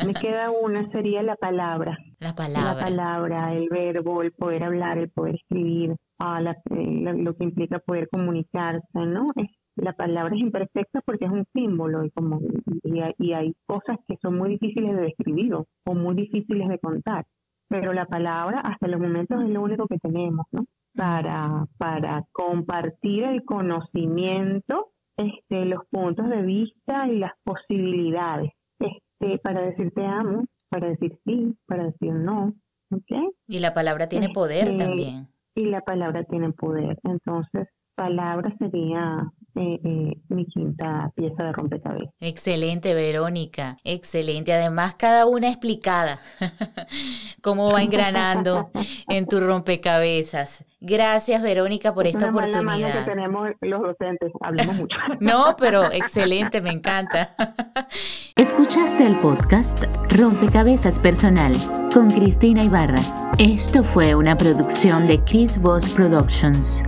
Me 0.03 0.15
queda 0.15 0.49
una, 0.49 0.89
sería 0.89 1.21
la 1.21 1.35
palabra. 1.35 1.95
La 2.19 2.33
palabra. 2.33 2.73
La 2.73 2.79
palabra, 2.79 3.53
el 3.53 3.69
verbo, 3.69 4.23
el 4.23 4.31
poder 4.31 4.63
hablar, 4.63 4.97
el 4.97 5.11
poder 5.11 5.35
escribir, 5.35 5.95
ah, 6.17 6.41
eh, 6.41 7.13
lo, 7.15 7.35
que 7.35 7.43
implica 7.43 7.77
poder 7.77 8.09
comunicarse, 8.09 8.81
¿no? 8.95 9.27
Es, 9.35 9.51
la 9.75 9.93
palabra 9.93 10.35
es 10.35 10.41
imperfecta 10.41 11.01
porque 11.01 11.25
es 11.25 11.31
un 11.31 11.45
símbolo 11.53 12.03
y 12.03 12.09
como 12.09 12.41
y, 12.83 12.99
y 13.19 13.33
hay 13.33 13.53
cosas 13.67 13.97
que 14.07 14.17
son 14.23 14.39
muy 14.39 14.49
difíciles 14.49 14.95
de 14.95 15.03
describir 15.03 15.53
o 15.53 15.93
muy 15.93 16.15
difíciles 16.15 16.67
de 16.67 16.79
contar 16.79 17.27
pero 17.69 17.93
la 17.93 18.05
palabra 18.05 18.61
hasta 18.61 18.87
los 18.87 18.99
momentos 18.99 19.41
es 19.43 19.49
lo 19.49 19.61
único 19.61 19.87
que 19.87 19.97
tenemos, 19.97 20.45
¿no? 20.51 20.65
Para, 20.97 21.67
para 21.77 22.25
compartir 22.31 23.23
el 23.23 23.45
conocimiento, 23.45 24.89
este, 25.15 25.65
los 25.65 25.85
puntos 25.89 26.27
de 26.29 26.41
vista 26.41 27.07
y 27.07 27.19
las 27.19 27.33
posibilidades, 27.43 28.51
este, 28.79 29.37
para 29.39 29.61
decir 29.61 29.91
te 29.93 30.05
amo, 30.05 30.45
para 30.69 30.89
decir 30.89 31.17
sí, 31.23 31.55
para 31.67 31.85
decir 31.85 32.13
no, 32.13 32.53
¿ok? 32.91 33.33
Y 33.47 33.59
la 33.59 33.73
palabra 33.73 34.09
tiene 34.09 34.29
poder 34.29 34.67
este, 34.67 34.77
también. 34.77 35.27
Y 35.55 35.65
la 35.65 35.81
palabra 35.81 36.23
tiene 36.23 36.51
poder, 36.51 36.97
entonces 37.03 37.67
palabra 37.97 38.53
sería 38.59 39.27
eh, 39.55 39.79
eh, 39.83 40.17
mi 40.29 40.45
quinta 40.45 41.11
pieza 41.15 41.43
de 41.43 41.51
rompecabezas. 41.51 42.13
Excelente, 42.19 42.93
Verónica, 42.93 43.77
excelente. 43.83 44.53
Además, 44.53 44.93
cada 44.93 45.25
una 45.25 45.47
explicada, 45.47 46.19
cómo 47.41 47.71
va 47.71 47.81
engranando 47.81 48.69
en 49.09 49.25
tu 49.27 49.39
rompecabezas. 49.39 50.63
Gracias, 50.79 51.41
Verónica, 51.41 51.95
por 51.95 52.05
esta 52.05 52.29
oportunidad. 52.29 53.03
que 53.03 53.11
tenemos 53.11 53.49
los 53.61 53.81
docentes, 53.81 54.31
hablamos 54.41 54.75
mucho. 54.75 54.95
no, 55.19 55.55
pero 55.57 55.91
excelente, 55.91 56.61
me 56.61 56.69
encanta. 56.69 57.31
Escuchaste 58.35 59.07
el 59.07 59.15
podcast 59.15 59.85
Rompecabezas 60.11 60.99
Personal 60.99 61.53
con 61.91 62.11
Cristina 62.11 62.63
Ibarra. 62.63 63.01
Esto 63.39 63.83
fue 63.83 64.13
una 64.13 64.37
producción 64.37 65.07
de 65.07 65.19
Chris 65.23 65.59
Voss 65.59 65.89
Productions. 65.95 66.83